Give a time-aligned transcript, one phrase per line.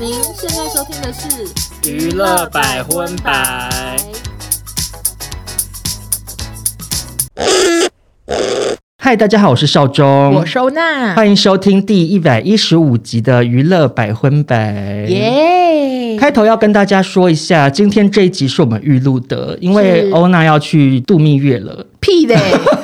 [0.00, 3.96] 您现在收听的是娱乐百分百。
[9.02, 15.04] 嗨，大家好，我是劭中，我收纳，欢迎收听第一百一十五集的娱乐百分百。
[15.08, 16.16] 耶！
[16.16, 21.84] 开头要跟大家说一下，今天这一集是我们预录的，因为欧娜要去度蜜月了。
[22.08, 22.36] 屁嘞！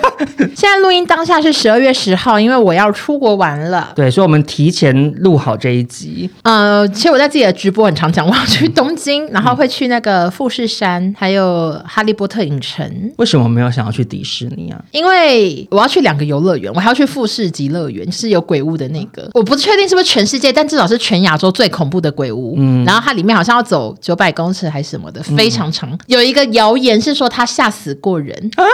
[0.55, 3.91] 现在录音当下是十二月十号，因为我要出国玩了。
[3.97, 6.29] 对，所以我们提前录好这一集。
[6.43, 12.85] 呃，其实我在自己的直播很常讲，我要去东京，嗯、然后会去那个富士山，还有哈利波特影城。
[13.17, 14.85] 为什么没有想要去迪士尼啊？
[14.93, 19.31] 因为我要去两个游乐园，我还要去富士急乐园，是有鬼屋的那个。
[19.33, 22.57] 我不确定是不是全世界，但至少是全亚洲最恐怖的鬼屋。
[22.59, 25.91] 嗯，然后它里面好像要走九百公尺还是什么的，非常长。
[25.91, 28.65] 嗯、有一个谣言是说它吓死过人啊。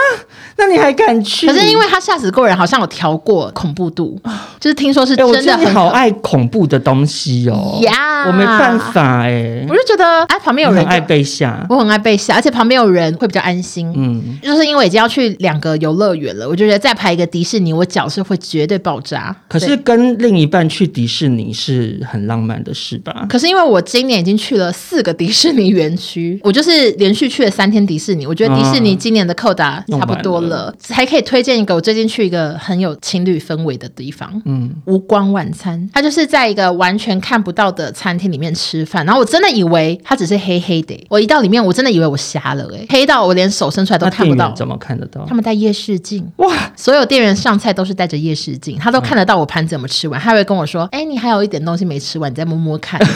[0.57, 1.47] 那你还敢去？
[1.47, 4.19] 可是因为他吓死过人，好像有调过恐怖度，
[4.59, 5.65] 就是听说是真的很。
[5.65, 7.79] 欸、我好爱恐怖的东西哦。
[7.81, 13.91] 呀，我没办法哎，我就觉得哎，旁边有人很爱被吓，我很爱被吓，而且旁边有人会比较安心。
[13.95, 19.35] 嗯，就是因为已经要去两个游乐园了，我就觉得再排一个迪士尼，我脚是会绝对爆炸。
[19.47, 23.25] 可是跟另一半去迪士尼是很浪漫的事吧？
[23.27, 30.73] 可是因为我今年已经去了四个迪士尼园区，我就是连续去了三天迪士尼，我觉得迪士尼今年的扣打差不多了。
[30.89, 45.25] 还可以推荐一个，我最近去一个很有情侣氛围的地方，嗯，无光晚餐，它就是在一个完全看不到的餐厅里面吃饭，然后我真的以为它只是黑黑的，我一到里面我真的以为我瞎了，哎，黑到我连手伸出来都看不到，怎么看得到？
[45.25, 52.99] 他们戴夜视镜，哇，所有店员上菜都是戴着夜视镜，他都看得到我盘子有没有吃完，他会跟我说，哎，你还有一点东西没吃完，你再摸摸看。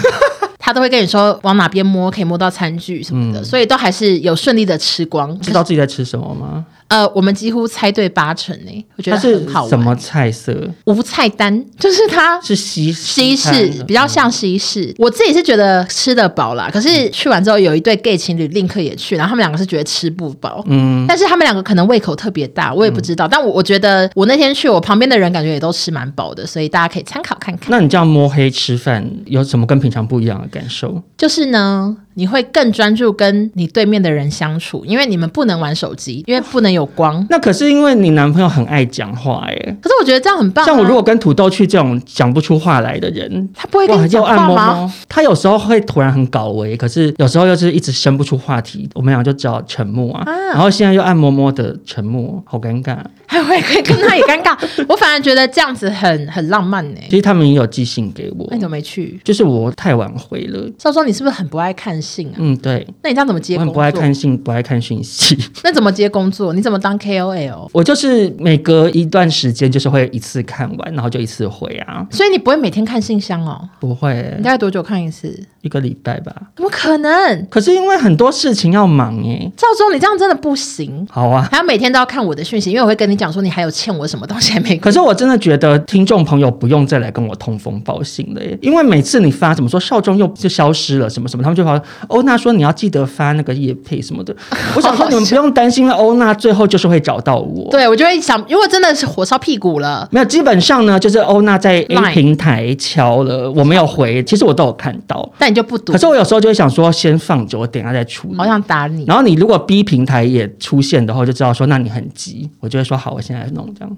[0.58, 5.40] 他都会跟你说往哪边摸可以摸到餐具什么的，嗯、所以都还是有顺利的吃光。
[5.40, 6.66] 知道自己在吃什么吗？
[6.88, 9.70] 呃，我们几乎猜对八成呢、欸，我觉得很好玩。
[9.70, 10.56] 什么菜色？
[10.86, 14.86] 无菜单，就是它是西西式，比较像西式。
[14.86, 20.64] 嗯、我自己是觉得吃得饱啦，可是去完之后有一对 gay 情侣立刻也去，然后他们两个是觉得吃不饱。
[20.68, 23.28] 嗯，但是他们两个可能胃口特别大，我也不知道。
[23.28, 27.72] 嗯、但我我觉得我那天去，我旁边的人感觉也都吃蛮饱的，所以大家可以参考看看。
[27.72, 31.02] 那你这样摸黑吃饭有什么跟平常不一样的感受？
[31.18, 37.26] 就是呢，你会更专注跟你对面的人相处，因为你们不能玩手机，因为不能有光。
[37.30, 39.56] 那可是因为你男朋友很爱讲话哎。
[39.82, 40.66] 可是我觉得这样很棒啊。
[40.66, 44.94] 像我如果跟土豆去这种讲不出话来的人，他不会跟你讲话吗？
[45.08, 50.24] 他有时候会突然很搞维，可是有时候又是一直生不出话题，我们俩就只好沉默啊。
[50.26, 52.98] 啊然后现在又按摩摸的沉默，好尴尬。
[53.28, 57.00] 还会可以跟他也尴尬， 我反而觉得这样子很很浪漫呢。
[57.10, 59.20] 其实他们也有寄信给我，那你怎么没去？
[59.24, 60.70] 就是我太晚回了。
[60.78, 62.36] 劭中，你是不是很不爱看信啊？
[62.38, 62.86] 嗯，对。
[63.04, 63.74] 那你这样怎么接工作？
[63.74, 65.38] 我很不爱看信，不爱看讯息。
[65.64, 66.54] 那怎么接工作？
[66.54, 67.70] 你怎么当 KOL？
[67.74, 72.06] 我就是每隔一段时间，就是会一次看完，然后就一次回啊。
[72.12, 73.68] 所以你不会每天看信箱哦？
[73.80, 74.34] 不会。
[74.38, 75.38] 你大概多久看一次？
[75.66, 76.32] 一个礼拜吧。
[76.56, 77.48] 怎么可能？
[77.50, 79.52] 可是因为很多事情要忙耶。
[79.58, 81.06] 劭中，你这样真的不行。
[81.10, 81.50] 好啊。
[81.52, 84.78] 还要每天都要看我的讯息，因为我会跟你讲说你还有欠我什么东西还没。
[84.78, 94.36] 可是我真的觉得听众朋友不用再来跟我通风报信了耶，因为每次你发怎么说少中又就消失了什么什么，他们就跑欧娜说你要记得发那个叶配什么的。
[94.76, 97.70] 我想说你们不用担心了，欧娜最后就是会找到我。
[97.72, 105.94] 对，我就会想，如果真的是火烧屁股了，没有，基本上呢就是欧娜在 A 平台敲了，我没有回，其实我都有看到，但你就不读。
[105.94, 108.36] 可是我有时候就会想说先放着，我等下再处理。
[108.38, 109.06] 好想打你。
[109.06, 113.98] 然后你如果 B 平台也出现的话，就知道说那你很急，我就会说好，我现在弄这样。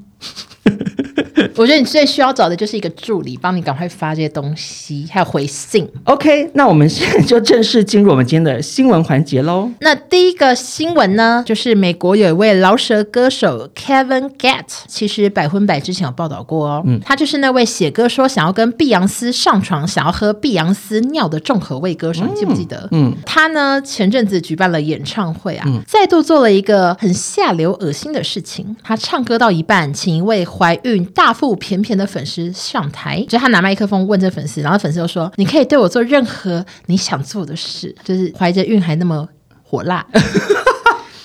[1.58, 5.90] 我觉得你最需要找的就是一个助理，帮你赶快发这些东西，还有回信。
[6.04, 9.70] OK，那我们现 在就正式进入我们今天的新闻环节喽。
[9.82, 16.84] 那第一个新闻呢，就是美国有一位饶舌歌手 Kevin Gatt，其实百分百之前有报道过哦。
[16.86, 22.88] 嗯，他就是那位写歌说想要跟碧昂斯上床，想要喝碧昂斯尿的重口味歌手，你记不记得？
[22.92, 28.76] 嗯，他呢前阵子举办了演唱会啊，嗯、再度做了一个很下流、恶心的事情。
[28.84, 39.26] 他唱歌到一半，请一位怀孕大腹不翩翩的粉丝上台，就他拿麦克风问这粉丝，然后粉丝就说：“你可以对我做任何你想做的事。”就是怀着孕还那么
[39.64, 40.06] 火辣。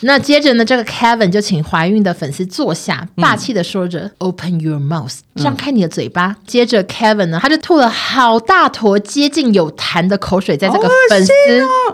[0.02, 6.26] 那接着呢，这个 Kevin 就请怀孕的粉丝坐下，霸气的说着、嗯、“Open your mouth”，张开你的嘴巴。
[6.26, 11.32] 嗯、接着 Kevin 呢，他就吐了好大坨接近有痰的口水在这个粉丝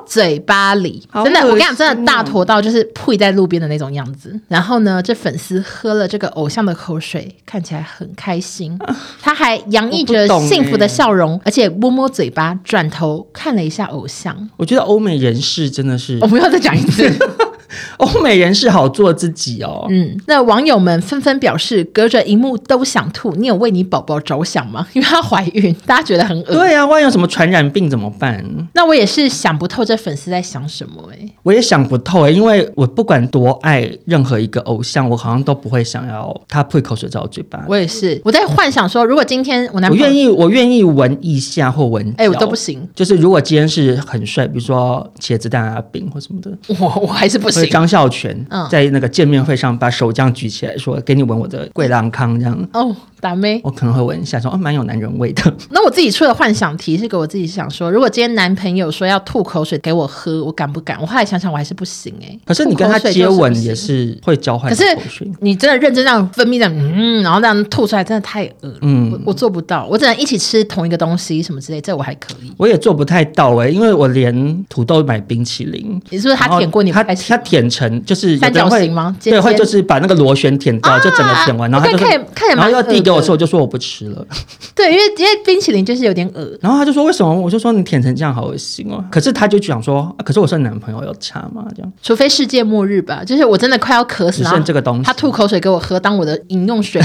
[0.06, 4.38] 嘴巴里，哦、真的，我跟你讲，真的大坨到就是吐在路边的那种样子。
[4.48, 8.78] 然后呢，这粉丝喝了这个偶像的口水，看起来很开心，
[9.20, 14.48] 他还洋溢着幸福的笑容，而且摸摸嘴巴，转头看了一下偶像。
[14.56, 17.08] 我觉得欧美人士真的是，我不要再讲一次。
[17.98, 19.86] 欧美人士好做自己哦。
[19.90, 23.32] 嗯，那网友们纷纷表示，隔着荧幕都想吐。
[23.36, 24.86] 你有为你宝宝着想吗？
[24.94, 26.54] 因为她怀孕，大家觉得很恶。
[26.54, 28.44] 对啊，万一有什么传染病怎么办？
[28.74, 31.32] 那我也是想不透这粉丝在想什么哎、欸。
[31.42, 37.64] 我也想不透哎、欸，因为我不管多爱任何一个偶像，我好像都不会想要他吐口水在我嘴巴。
[37.68, 42.86] 我也是，我在幻想说，如果今天我男朋友，我愿意，我愿意闻一下或闻，哎、欸，我都不行。
[42.94, 46.50] 就是如果今天是很帅，比如说茄子蛋啊饼或什么的，
[46.80, 47.57] 我我还是不行。
[47.66, 52.94] 张孝全在那个见面会上把手这样举起来说：“给你闻我的桂兰康。”这样哦。
[53.20, 53.60] 打咩？
[53.62, 55.42] 我可能会闻一下，说哦，蛮有男人味的。
[55.70, 60.98] 那我自己出的幻想题是给我自己想说，如果今天男朋友说要吐口水给我喝，我敢不敢？
[61.00, 62.40] 我后来想想，我还是不行哎、欸。
[62.46, 64.94] 可是你跟他接吻也是会交换口水。
[64.94, 68.78] 可是你真的认真这样分泌的，嗯，然后这样吐出来，真的太恶了。
[68.82, 72.52] 嗯我，我做不到，我只能一起吃同一个东西什么之类，这我还可以。
[72.56, 76.92] 我也做不太到哎、欸，因为我连土豆买冰淇淋，你是不是他舔过你？
[76.92, 79.16] 他他舔成就是三角形吗？
[79.22, 84.06] 对，会就是把那个螺旋舔掉，就整个舔完，然后他就看看然后要递给我吃，我就说我不吃。
[84.10, 84.26] 了，
[84.74, 87.34] 对，因为因为冰淇淋就是有点恶，然后他就说为什么？
[87.34, 89.02] 我就说你舔成这样好恶心哦。
[89.10, 91.64] 可是他就讲说，可是我是男朋友有差吗？
[91.74, 97.00] 这样，除非世界末日吧，就是我真的快要渴死了，只剩这个东西，他吐口水给我喝当我的饮用水。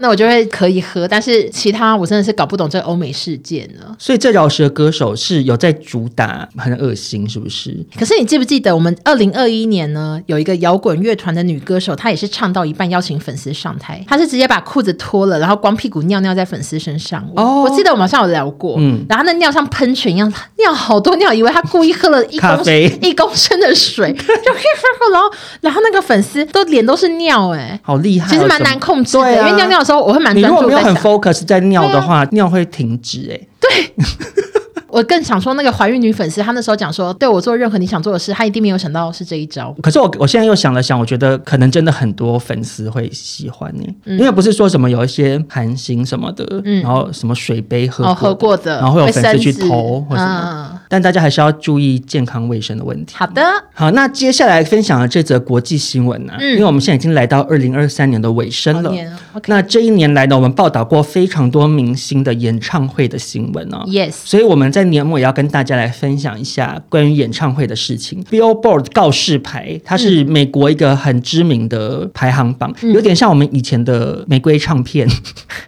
[0.00, 3.94] 那我就会可以喝，但是其他我真的是搞不懂这个欧美世界呢。
[3.98, 7.76] 所以这饶舌歌手是有在主打很恶心，是不是？
[7.98, 17.28] 可是你记不记得我们二零二一年呢，有一个摇滚乐团的女歌手，她也是唱到一半邀请粉丝上台，她是直接把裤子脱了，然后光屁股尿尿在粉丝身上。
[17.34, 22.48] 哦，我记得我们好像有聊过，嗯，然后那尿像喷泉一样，尿好多尿，以为她故意喝了一公
[23.02, 24.22] 一公升的水，就
[25.12, 25.30] 然后
[25.62, 29.78] 然后那个粉丝都脸都是尿，哎，好厉害，其实蛮难控制的，啊、因为尿尿。
[29.88, 33.48] 时候我会蛮专注在，你如果没有很 focus 在尿的话，啊、尿会停止哎、欸。
[33.58, 33.94] 对。
[34.90, 39.74] 我更想说，那个怀孕女粉丝，她那时候讲说，对我做任何你想做的事，她一定没有想到是这一招。
[39.82, 50.70] 可是我我现在又想了想，我觉得可能真的很多粉丝会喜欢你，嗯、因为不是说什么有一些韩星什么的，嗯、然后什么水杯喝喝过的，然后会有粉丝去投或什么。
[50.72, 53.14] 嗯、但大家还是要注意健康卫生的问题。
[53.14, 53.42] 好的，
[53.74, 56.38] 好，那接下来分享的这则国际新闻呢、啊？
[56.40, 58.90] 嗯、因为我们现在已经来到二零二三年的尾声了。
[58.90, 59.08] Okay、
[59.48, 63.84] 那这一年来呢，我们报道过非常多明星的演唱会的新闻哦。
[63.86, 68.22] Yes，所以我们在年末也要跟大大家来分享一下关于演唱会的事情。
[68.30, 75.04] Billboard 告示牌，它是美国一个很知名的排行榜，嗯、有点像我们以前的玫瑰唱片。
[75.10, 75.12] 嗯、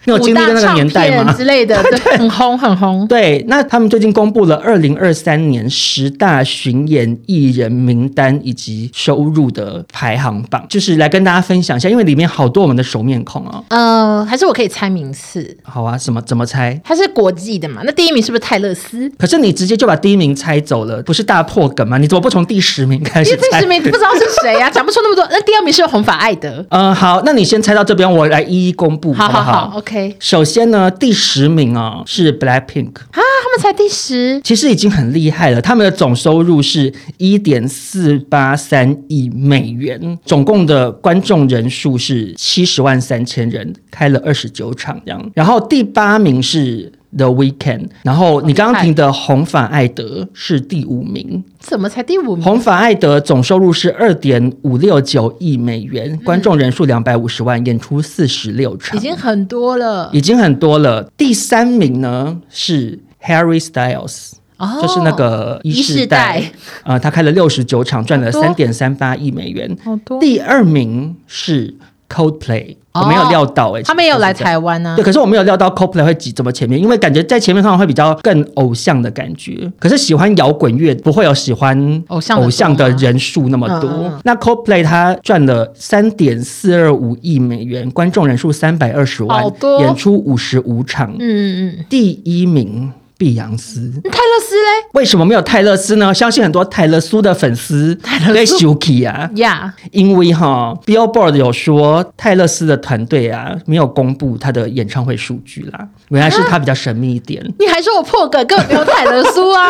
[0.04, 1.32] 你有经历过那个年代吗？
[1.32, 3.04] 之类的，对， 对很红很红。
[3.08, 13.64] 对，那他们最近公布了二零二三年十大巡演艺人名单以及收入的排行榜，就是来跟大家分享一下，因为里面好多我们的熟面孔哦。
[13.70, 15.56] 呃，还是我可以猜名次？
[15.64, 16.80] 好啊，什么怎么猜？
[16.84, 17.82] 它是国际的嘛？
[17.84, 19.10] 那第一名是不是泰勒斯？
[19.18, 19.80] 可是你直接。
[19.80, 21.96] 就把第一名猜走了，不是大破梗吗？
[21.96, 23.60] 你怎么不从第十名开始猜？
[23.60, 25.26] 第十名不知道是谁呀、啊， 讲不出那么多。
[25.30, 26.62] 那第二名是红发艾德。
[26.68, 29.42] 嗯，好，那你先猜到这边，我来一一公布，好不好？
[29.42, 30.14] 好，好，OK。
[30.20, 35.60] 首先呢，第十名啊、哦、是 Blackpink 啊，他们才第十，其实已经很厉害了。
[35.60, 45.30] 他们的总收入是一点四八三亿美元，总共的观众人数是七十万三千人，开了二十九场这样。
[45.34, 46.92] 然后第八名是。
[47.12, 52.44] The Weekend，然后你刚刚听的红发艾德是第五名，怎么才第五名？
[52.44, 61.10] 红发艾德总收入是二点五六九亿美元，嗯、观众人数两百五十万，演出四十六场，已经很多了，已经很多了。
[61.16, 66.42] 第三名呢是 Harry Styles，、哦、就是那个一世代，
[66.84, 69.76] 呃，他开了六十九场，赚了三点三八亿美元。
[69.84, 70.20] 好多。
[70.20, 71.74] 第二名是
[72.08, 72.76] Coldplay。
[72.92, 74.96] 我没有料到哎、欸，他没有来台湾呢、啊。
[74.96, 79.70] 对，可是我没有料到 Coldplay 会挤这么前面，因为感觉在前面可能会比较更偶像的感觉。
[79.78, 83.88] 可是喜欢摇滚乐不会有喜欢偶像偶像的人数那么多。
[83.88, 89.44] 嗯嗯、那 Coldplay 他赚了三点四二五亿美元，观众人数三百二十万，
[89.78, 91.14] 演出五十五场。
[91.20, 92.92] 嗯嗯，第一名。
[93.20, 94.88] 碧昂斯，泰勒斯嘞？
[94.94, 96.14] 为什么没有泰勒斯呢？
[96.14, 97.94] 相信很多泰勒苏的粉丝
[98.32, 99.90] 在生气啊呀，Yeah.
[99.92, 107.44] 因为哈，Billboard 有说泰勒斯的团队啊没有公布他的演唱会数据啦，原来是他比较神秘一点。
[107.58, 109.68] 你还说我破梗，根本没有泰勒苏啊？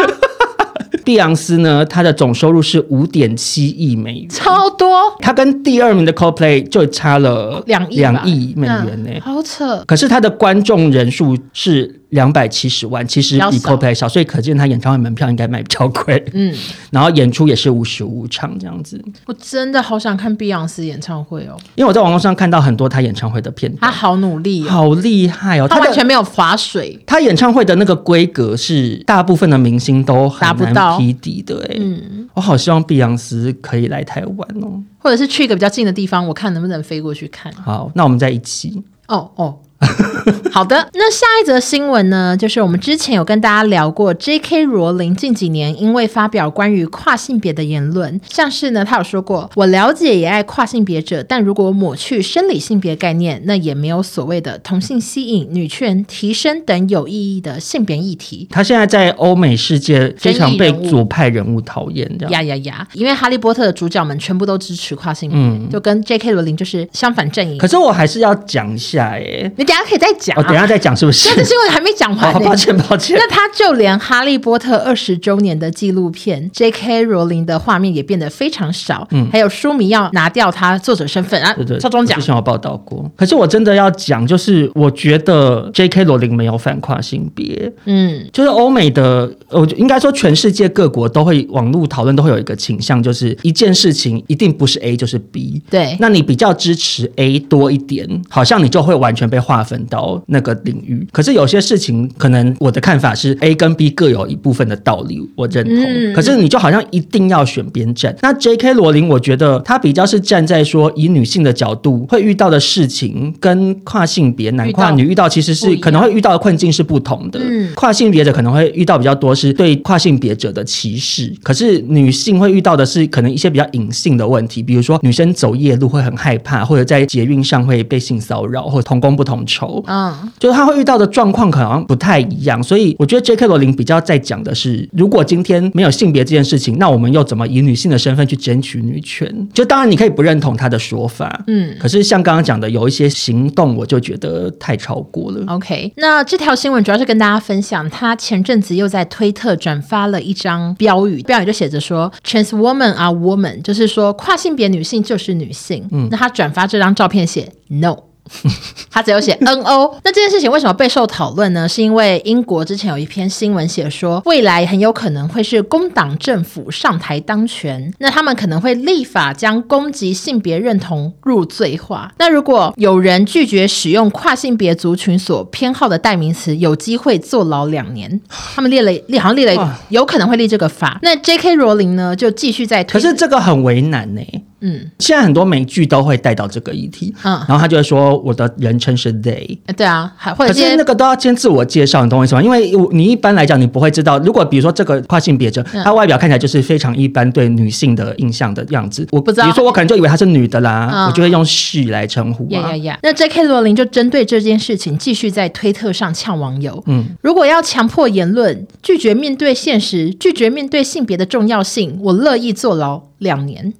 [1.04, 5.12] 碧昂斯呢，他的总收入是五点七亿美元，超多。
[5.18, 9.82] 他跟第二名的 Coldplay 就差了两亿两亿美元呢、欸，好扯。
[9.88, 11.96] 可是他的观众人数是。
[12.10, 16.24] 两百七十万，其实比 Coldplay 少，所以可见他演唱会门票应该卖比较贵。
[16.32, 16.54] 嗯，
[16.90, 19.02] 然后演出也是五十五场这样子。
[19.26, 26.98] 我真的好想看碧昂斯演唱会哦，因为我在网络上看到很多他演唱会的片段，他好努力，好厉害哦，他完全没有划水。
[27.06, 31.76] 他演唱会的那个规格是大部分的明星都达不到匹敌的哎。
[31.80, 37.52] 嗯，我好希望碧昂斯可以来台湾哦，或者是去一个比较近的地方，我看能不能飞过去看。
[37.52, 38.82] 好，那我们在一起。
[39.06, 39.58] 哦哦。
[40.52, 42.36] 好的，那下一则新闻呢？
[42.36, 44.64] 就是我们之前有跟大家聊过，J.K.
[44.64, 58.46] 罗琳近几年因为发表关于跨性别的言论，像是呢，他有说过，我了解也爱跨性别者，但如果抹去生理性别概念，那也没有所谓的同性吸引、女权提升等有意义的性别议题。
[58.50, 62.32] 他现在在欧美世界非常被左派人物讨厌，这样。
[62.32, 62.88] 呀呀呀！
[62.92, 66.32] 因为哈利波特的主角们全部都支持跨性别，嗯、就跟 J.K.
[66.32, 67.56] 罗琳就是相反阵营。
[67.56, 71.28] 可是我还是要讲一下，哎，大家可以再讲、啊，我、哦、等一下再讲，是不是？
[71.28, 73.16] 这个新闻还没讲完、 抱歉，抱歉。
[73.16, 77.04] 那他就连《哈利波特》二十周年的纪录片，J.K.
[77.04, 79.06] 罗琳的画面也变得非常少。
[79.12, 81.54] 嗯，还有书迷要拿掉他作者身份啊。
[81.54, 83.08] 对对，赵忠讲之前有报道过。
[83.16, 86.02] 可是我真的要讲，就是我觉得 J.K.
[86.02, 87.72] 罗琳没有反跨性别。
[87.84, 95.62] 嗯，就是欧美的，我应该说全世界各国都会网络讨论都会有一个倾向，就是一件事情一定不是 A 就是 B。
[95.70, 105.76] 对，那你比较支持 A 多一点，好像你就会完全被划分到那个领域，可是有些事情，可能我的看法是 A 跟 B 各有一部分的道理，我认同。
[105.76, 108.16] 嗯、可是你就好像一定要选边站。
[108.22, 108.74] 那 J.K.
[108.74, 117.40] 罗琳，我觉得他比较是站在说以女性的角度会遇到的事情，跟跨性别男跨女遇到其实是可能会遇到的困境是不同的。
[117.42, 129.82] 嗯、跨性别者可能会遇到比较多是对跨性别者的歧视，可是女性会遇到的是可能一些比较隐性的问题，比如说女生走夜路会很害怕，或者在捷运上会被性骚扰，或同工不同酬。
[129.86, 130.14] 嗯。
[130.38, 133.46] 就是他会遇到的状况可能不太一样，所以我觉得 J.K.
[133.46, 139.48] 罗琳比较在讲的是，如果今天没有性别这件事情，那我们又怎么以女性的身份去争取女权？
[139.52, 145.44] 就当然你可以不认同他的说法，嗯，可是像刚刚讲的有一些行动，我就觉得太超过了。
[145.48, 155.86] OK，那这条新闻主要是跟大家分享，他前阵子又在推特转发了一张标语，标语就写着说 “Trans women are women”，就是说跨性别女性就是女性。
[155.90, 158.09] 嗯，那他转发这张照片写 “No”。
[158.90, 161.68] 他只有写 N O，那这件事情为什么备受讨论呢？
[161.68, 172.12] 是因为英国之前有一篇新闻写说，未来很有可能会是工党政府上台当权，那他们可能会立法将攻击性别认同入罪化。
[172.18, 178.20] 那如果有人拒绝使用跨性别族群所偏好的代名词，有机会坐牢两年。
[178.54, 180.98] 他们列了列，好像列了，有可能会立这个法。
[181.02, 183.00] 那 J K 罗琳呢，就继续在推。
[183.00, 184.44] 可是这个很为难呢、欸。
[184.60, 192.42] 嗯，现在很多美剧都会带到这个议题，嗯，然后他就会说我的人称是 they，对啊，还或者可是那个都要先自我介绍，你懂我意思吗？
[192.42, 202.46] 因为你一般来讲你不会知道，如果比如说这个跨性别者，嗯、他外表看起来就是非常一般对女性的印象的样子，我不知道，比如说我可能就以为她是女的啦，嗯、我就会用 she 来称呼。
[202.50, 202.98] 呀呀呀！
[203.02, 203.44] 那 J.K.
[203.44, 213.72] 罗琳就针对这件事情继续在推特上呛网友，嗯，如果要强迫言论，拒绝面对现实，拒绝面对性别的重要性，我乐意坐牢两年。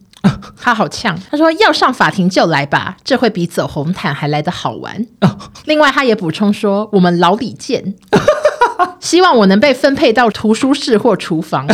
[0.60, 5.06] 他好呛，他说要上法庭就来吧，这会比走红毯还来得好玩。
[5.64, 7.94] 另外，他也补充说，我们老李见，
[9.00, 11.66] 希望我能被分配到图书室或厨房。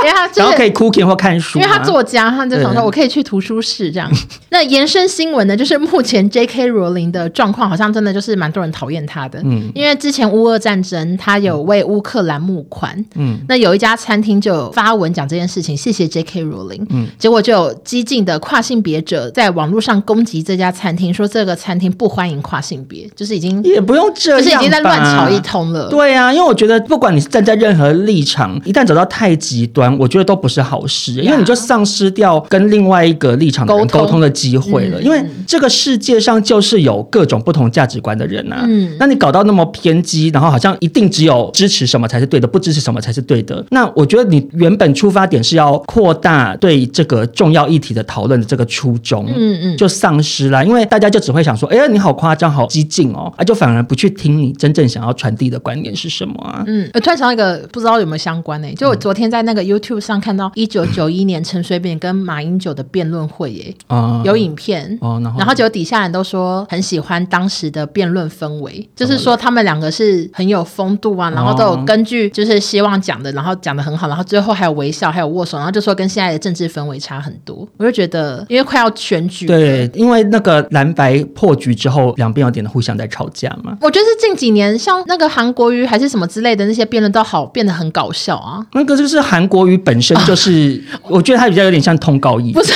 [0.04, 4.10] 因为他然后可以 cooking 或看书，因为他作家，他就想说，我可以去图书室这样。
[4.50, 6.66] 那延伸新闻呢，就是目前 J.K.
[6.68, 9.40] 罗琳的状况，好像真的就是蛮多人讨厌他的。
[9.44, 13.04] 嗯，因为之前乌俄战争，他有为乌克兰募款。
[13.14, 16.42] 嗯，那有一家餐厅就发文讲这件事情，谢谢 J.K.
[16.42, 16.84] 罗琳。
[16.90, 25.88] 嗯，结果就有激进的跨性别者在网络上攻击这家餐厅，说这个餐厅不欢迎跨性别，就是已经也不用这样，就是已经在乱吵一通了。
[25.88, 29.89] 对啊，因为我觉得不管你是站在任何立场，一旦走到太极端。
[29.98, 35.00] 我觉得都不是好事，因为你就丧失掉跟另外一个立场的人沟通的机会了。
[35.02, 38.62] 因为这个世界上就是有各种不同价值观的人呐、啊。
[38.66, 43.64] 嗯，那你搞到那么偏激，然后好像一定只有支持什么才是对的，不支持什么才是对的。
[43.70, 56.62] 那我觉得你原本出发点是要扩大对这个重要议题的讨论的这个初衷，嗯嗯，就丧失了，因为大家就只会想说，哎呀，你好夸张，好激进哦，啊，就反而不去听你真正想要传递的观点是什么啊？
[56.66, 58.74] 嗯，突然想到一个不知道有没有相关呢、欸？
[58.74, 77.66] 就我昨天在那个 U YouTube 上看到一九九一年陈水扁跟马英九的辩论会耶，啊有影片哦，然后然后就底下人都说很喜欢当时的辩论氛围，就是说他们两个是很有风度啊，然后都有根据就是希望讲的，然后讲的很好，然后最后还有微笑，还有握手，然后就说跟现在的政治氛围差很多。
[77.78, 83.76] 我就觉得，因为快要选举，对，因为那个蓝白破局之后，两边有点互相在吵架嘛。
[83.80, 88.64] 我觉得是近几年像那个韩国瑜还是什么之类的那些辩论都好变得很搞笑啊。
[88.72, 92.52] 那个就是韩国瑜本身就是，我觉得他比较有点像通告役。
[92.52, 92.72] 不是，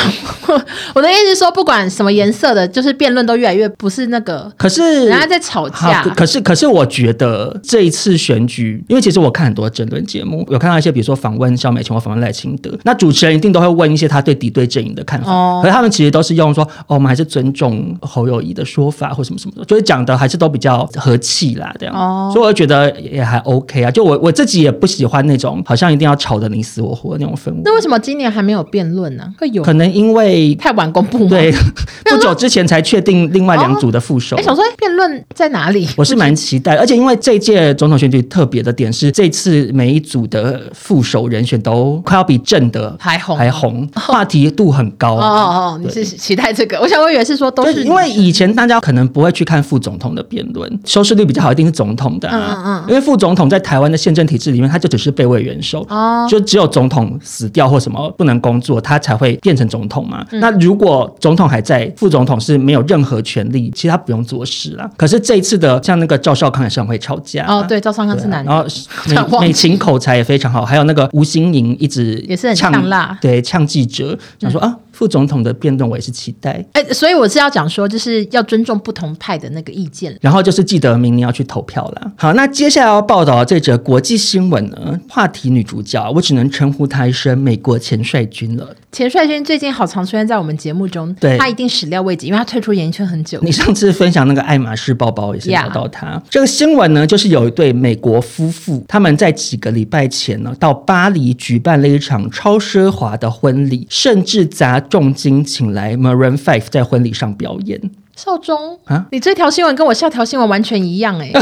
[0.94, 4.50] 我的意思是说，不管什么颜色的，就是辩论都越来越不是那个。
[4.56, 6.02] 可是人家在吵架。
[6.14, 15.30] 可是可是我觉得这一次选举，因为其实我看很多争论节目，有看到一些比如说访问萧美琴或访问赖清德，那主持人一定都会问一些他对敌对阵营的看法。
[15.30, 15.60] 哦。
[15.62, 21.94] 可是他们其实都是用说，哦，我们还是尊重侯友谊的说法或什么什么的，所以讲的还是都比较和气啦，这样。
[21.94, 22.30] 哦。
[22.32, 23.90] 所以我觉得也还 OK 啊。
[23.90, 27.60] 就我我自己也不喜欢那种好像一定要吵得你死我活的那种氛围。
[27.64, 29.24] 那为什么今年还没有辩论呢？
[29.38, 29.62] 会有？
[29.62, 31.30] 可能因为太晚公布吗？
[31.30, 31.52] 对，
[32.04, 34.36] 不久之前才确定另外两组的副手。
[34.36, 35.88] 哎、哦，想说辩论在哪里？
[35.96, 45.14] 我是蛮期待，而且因为这届总统选举特别的点是，这次每一组的副手人选都快要比正的还红，还红，话题度很高。
[45.14, 46.78] 哦哦哦，你是期待这个？
[46.80, 52.62] 我想我以为是说都是因为以前大家可能不会去看副总统的辩论，收视率比较好，一定是总统的、啊。
[52.64, 60.26] 嗯嗯，因为副总统在台湾的宪政体制里面，他就只是被位元首，哦，就只有总统死掉或什么不能工作，他才会变成总统嘛。
[60.32, 64.90] 嗯、那如果总统还在，副总统是没有任何权利，其实他不用做事了。
[64.96, 68.66] 可是这一次的像那个赵少康也是很会吵架哦，对，赵少康是男的，
[69.14, 74.76] 然后 美美琴口才也非常好，还有那个吴心莹一直也是很呛辣，对，呛记者想说、嗯、啊。
[74.94, 82.12] 副总统的变动我也是期待，哎，所以我是要讲说，就是要尊重不同派的那个意见，然后就是记得明年要去投票了。
[82.16, 88.74] 好，那接下来要报道这则国际新闻呢，话题女主角，我只能称呼她一声美国前帅军了。
[88.92, 93.40] 前帅军最近好常出现在我们节目中，对，他一定始料未及，因为他退出演艺圈很久。
[93.42, 96.06] 你上次分享那个爱马仕包包也是聊到他。
[96.06, 96.22] Yeah.
[96.30, 107.80] 这个新闻呢，就是有一对美国夫妇，他们在几个礼拜前呢，到巴黎举办了一场超奢华的婚礼，甚至砸重金请来 Maroon Five 在婚礼上表演。
[108.16, 111.40] 少中啊，你这条新闻跟我下条新闻完全一样哎、欸。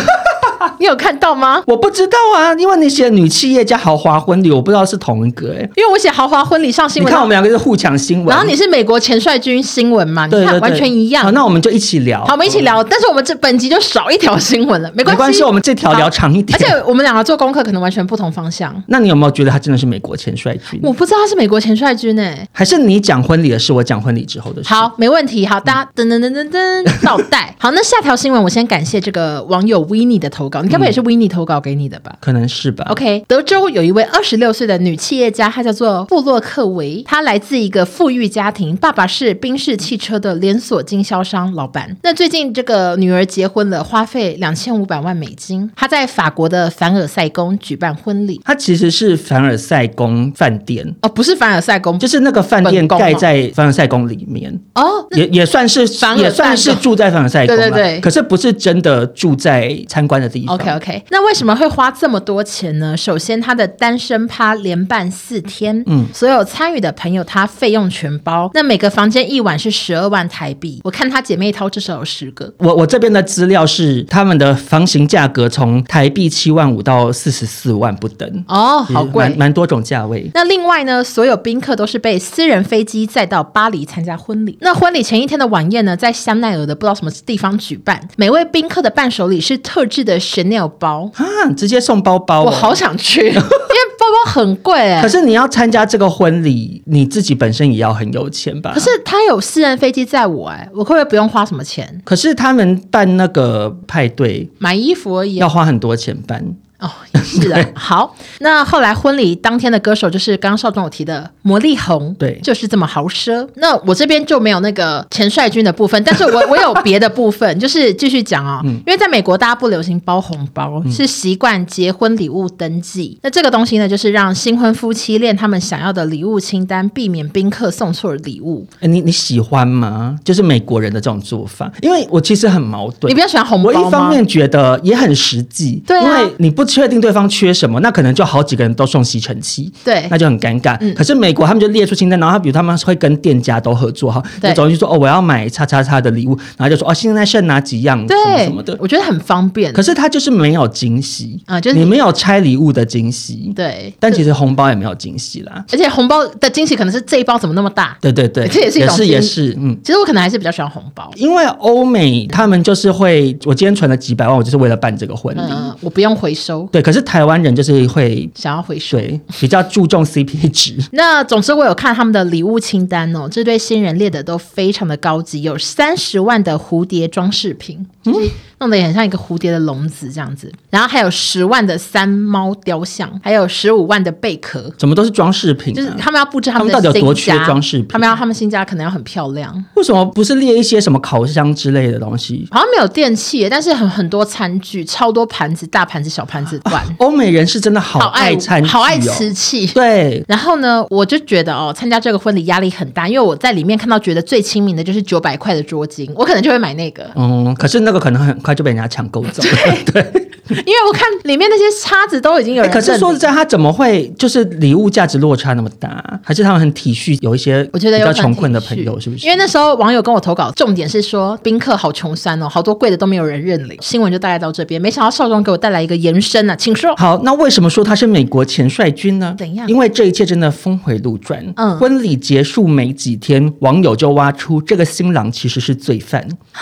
[0.83, 1.63] 你有看到吗？
[1.65, 5.71] 我不知道啊，因为你写女企业家豪华婚礼，我不知道是同一个哎、欸。
[5.77, 8.27] 因为我写豪华婚礼上新闻，你看我们两个是互抢新闻。
[8.27, 10.27] 然后你是美国前帅军新闻嘛？
[10.27, 11.23] 你看对对对完全一样。
[11.23, 12.25] 好，那我们就一起聊。
[12.25, 12.83] 好，我们一起聊。
[12.83, 15.23] 但是我们这本集就少一条新闻了，没关系。
[15.23, 16.59] 没关系，我们这条聊长一点。
[16.59, 18.75] 而且我们两个做功课可能完全不同方向。
[18.89, 20.81] 那你有没有觉得他真的是美国前帅军？
[20.83, 24.69] 我不知道他是美国前帅军哎、欸，还是你讲婚礼的事，我讲婚礼之后的事。
[24.69, 25.47] 好，没问题。
[25.47, 27.55] 好，大家噔噔噔噔噔倒带。
[27.61, 32.17] 好，那下条新闻我先感谢这个网友 Winnie 的投稿，你该不会也是 Winnie 投稿给你的吧？
[32.21, 32.87] 可能是吧。
[32.89, 41.97] OK，德州有一位二十六岁的女企业家，她叫做布洛克维，她来自一个富裕家庭，爸爸是宾士汽车的连锁经销商老板。
[42.03, 48.41] 那最近这个女儿结婚了，花费两千五百万美金，她在法国的凡尔赛宫举办婚礼。
[48.45, 55.81] 她其实是凡尔赛宫饭店哦，不是凡尔赛宫，就是那个饭店盖在凡尔赛宫里面哦，也也算是
[56.17, 60.62] 也算是住在凡尔赛宫，对对对，可是不是真的住在参观的地方。
[60.63, 62.97] OK OK，那为什么会花这么多钱呢？
[62.97, 68.51] 首先，他的单身趴连办四天，嗯，所有参与的朋友他费用全包。
[68.55, 70.81] 那每个房间一晚是十二万台币。
[70.85, 72.53] 我看他姐妹淘至少有十个。
[72.59, 78.45] 我我这边的资料是他们的房型价格从台币七万五到四十四万不等。
[78.49, 80.31] 哦，好贵，蛮蛮多种价位。
[80.35, 84.57] 那另外呢，所有宾客都是被私人飞机载到巴黎参加婚礼。
[84.61, 88.01] 那婚礼前一天的晚宴呢，在香奈儿的不知道什么地方举办。
[88.17, 91.25] 每位宾客的伴手礼是特制的 Chanel 包啊，
[91.57, 92.43] 直接送包包。
[92.43, 95.01] 我好想去， 因为包包很贵哎。
[95.01, 98.73] 可是你要参加这个婚礼，你自己本身也要很有钱吧？
[98.75, 102.01] 可是他有私人飞机载我哎，我会不会不用花什么钱？
[102.05, 106.45] 可是他们办那个派对，买衣服而已，要花很多钱办。
[106.83, 106.91] 哦，
[107.23, 108.17] 是 的，好。
[108.41, 113.47] 那后来婚礼当天的歌手就是刚刚少中有提的魔力红，对，就是这么豪奢。
[113.55, 118.61] 那我这边就没有那个前帅军的部分，但是我 我有别的部分，就是继续讲哦。
[118.65, 123.17] 嗯、因为在美国大家不流行包红包，嗯、是习惯结婚礼物登记。
[123.23, 128.67] 那这个东西呢，就是让新婚夫妻练他们想要的礼物清单，避免宾客送错礼物。
[128.81, 130.19] 哎，你你喜欢吗？
[130.25, 133.09] 就是美国人的这种做法，因为我其实很矛盾。
[133.09, 133.81] 你比较喜欢红包吗？
[133.81, 136.72] 我一方面觉得也很实际，对、啊，因为你不。
[136.73, 140.75] 确定对方缺什么，那可能就好几个人都送吸尘器，对，那就很尴尬。
[140.81, 149.71] 嗯、可是美国他们就列出清单，然后他比如他们会跟店家都合作哈，就走进去说哦，我要买叉叉叉的礼物，然后就说哦，现在剩哪几样，对什么什么的，我觉得很方便。
[149.75, 153.93] 可是他就是没有惊喜啊，就是你，你没有拆礼物的惊喜，对。
[154.01, 157.97] 但其实红包也没有惊喜啦，而且红包的惊喜可能是这一包怎么那么大？
[158.01, 159.77] 对对对，这也是也是，也是嗯。
[159.85, 166.62] 其实我可能还是比较喜欢红包，因为欧美他们就是会，我今天存了几百万，我就是为了办这个婚礼，嗯，我不用回收。
[166.71, 170.77] 对，可是台湾人就是会想要回收，对，比较注重 CP 值。
[170.93, 185.77] 那总之我有看他们的礼物清单哦，这对新人列的都非常的高级，有三十万的蝴蝶装饰品，就是弄得也很像一个蝴蝶的笼子这样子，然后还有十万的三猫雕像，还有十五万的贝壳，怎么都是装饰品啊？
[185.77, 187.89] 就是他们要布置他们的新家，他们到底有多缺装饰品？
[187.89, 192.49] 他们要他们新家可能要很漂亮，为什么不是列一些什么烤箱之类的东西？
[192.51, 196.75] 好像没有电器，但是很很多餐具，超多盘子，大盘子、小盘子碗。
[196.75, 199.67] 啊，欧美人是真的好爱餐具哦，好爱瓷器。
[199.69, 207.11] 对，然后呢，我就觉得哦，参加这个婚礼压力很大，因为我在里面看到觉得最亲民的就是九百块的桌巾，我可能就会买那个。
[207.15, 209.49] 嗯，可是那个可能很快就被人家抢购走了。
[209.93, 210.03] 对。
[210.13, 210.32] 对
[210.67, 216.21] 因为我看里面那些叉子都已经有人、欸，可是说实在，他怎么会就是礼物价值落差那么大？
[216.23, 219.27] 还是他们很体恤，有一些我觉得比较穷困的朋友，是不是？
[219.27, 223.77] 因为那时候网友跟我投稿，重点是说宾客好穷酸哦，好多贵的都没有人认领。
[223.81, 226.95] 新闻就带来到这边，没想到少庄给我带来一个延伸啊，请说。
[226.97, 229.35] 好，那为什么说他是美国前帅军呢？
[229.39, 229.69] 怎样？
[229.69, 231.43] 因为这一切真的峰回路转。
[231.57, 236.21] 嗯，婚礼结束没几天，网友就挖出这个新郎其实是罪犯
[236.53, 236.61] 啊。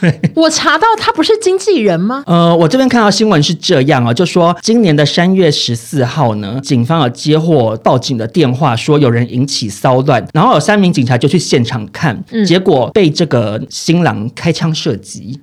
[0.00, 2.22] 对，我查到他不是经纪人吗？
[2.26, 15.38] 呃，我这边看到新闻是这样啊，就说今年的三月十四号呢，警方有接获报警的电话，说有人引起骚乱，然后有三名警察就去现场看，嗯、结果被这个新郎开枪射击。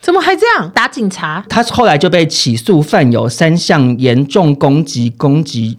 [0.00, 1.44] 怎么还这样打警察？
[1.48, 5.78] 他后来就被起诉犯有三项严重攻击、攻击、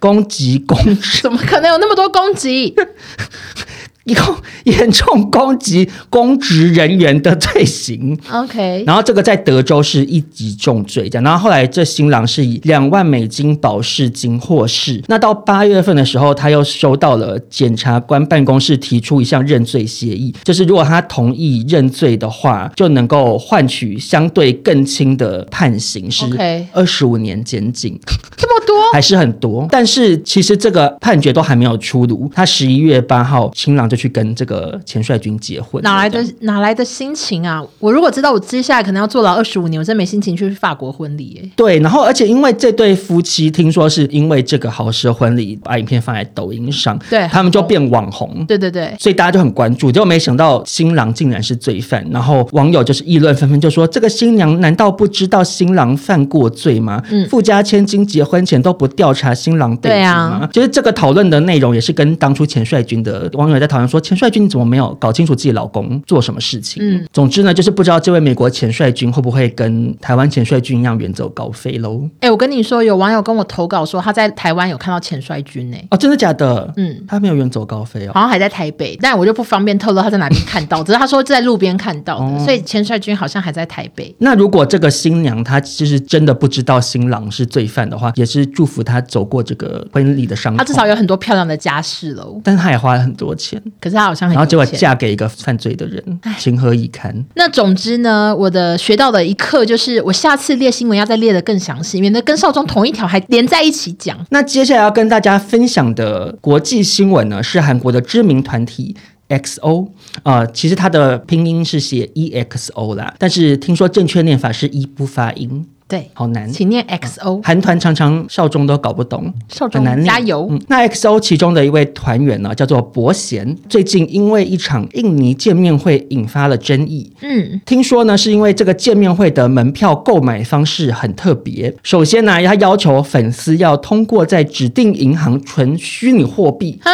[0.00, 1.22] 攻击攻击。
[1.22, 2.74] 怎么可能有那么多攻击？
[4.04, 11.24] 以后严重攻击公职人员的罪行，OK，然后这个在德州是一级重罪，这样。
[11.24, 15.02] 然后后来这新郎是以两万美金保释金获释。
[15.08, 26.24] 那到八月份的时候，他又收到了检察官办公室提出一项认罪协议，就是如果他同意认罪的话，就能够换取相对更轻的判刑，是
[26.72, 27.98] 二十五年监禁。
[28.36, 32.30] 这么多还是很多，但是其实这个判决都还没有出炉。
[32.32, 37.60] 他十一月八号，新郎就去跟这个钱帅军结婚，哪来的哪来的心情啊？
[37.80, 41.50] 我如果知道我接下来可能要坐牢二十五年，我真没心情去法国婚礼耶。
[41.56, 48.44] 对，然后而且因为这对夫妻听说是因为这个豪奢婚礼把影片放在抖音上，对，他们就变网红。
[48.46, 57.02] 对对对，所以大家就很关注，结果没想到新郎竟然是罪犯，然后网友就是议论纷纷，就说这个新娘难道不知道新郎犯过罪吗？
[57.10, 60.00] 嗯，富家千金结婚前都不调查新郎背景吗？
[60.00, 66.82] 对啊，就是这个讨论的内容也是跟当初钱帅军的网友在讨论说钱帅军怎么没有搞清楚自己老公做什么事情？
[66.82, 72.02] 嗯，总之呢，就是不知道这位美国钱帅军会不会跟台湾钱帅军一样远走高飞喽？
[72.20, 75.86] 哎、欸，我跟你说，有网友跟我投稿说他在台湾有看到钱帅军呢、欸。
[75.90, 76.72] 哦，真的假的？
[76.76, 84.14] 嗯，他没有远走高飞哦，好像还在台北，但我就不方便透露他在哪边看到， 只是他说在路边看到的，哦、所以钱帅军好像还在台北。
[84.18, 90.56] 那如果这个新娘她就是真的不知道新郎是罪犯的话，也是祝福他走过这个婚礼的伤。
[90.56, 94.48] 他至少有很多漂亮的家世喽，但是他也花了很多钱，可是他好像很然后。
[94.48, 97.12] 结果嫁给一个犯罪的人，情何以堪？
[97.34, 104.16] 那总之呢，我的学到的一课就是，我下次列新闻要再列得更详细，免得跟少中同一条还连在一起讲。
[104.30, 108.94] 那接下来要跟大家分享的国际新闻呢，是韩国的知名团体
[109.28, 109.88] XO
[110.22, 115.66] 啊、呃，其实它的拼音是写 EXO 啦，但是听说正确念法是一不发音。
[115.86, 117.42] 对，好难，请念 XO。
[117.44, 120.06] 韩团常常少中都搞不懂，少中很难念。
[120.06, 120.48] 加油。
[120.50, 127.12] 嗯，那 XO 其中的一位团员呢，叫做伯贤，最近因为一场印尼见面会引发了争议。
[127.20, 131.74] 嗯，听说呢，是因为这个见面会的门票购买方式很特别。
[131.82, 136.80] 首先呢，他要求粉丝要通过在指定银行存虚拟货币。
[136.82, 136.92] 啊，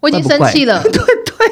[0.00, 0.82] 我已经生气了。
[0.90, 1.00] 对。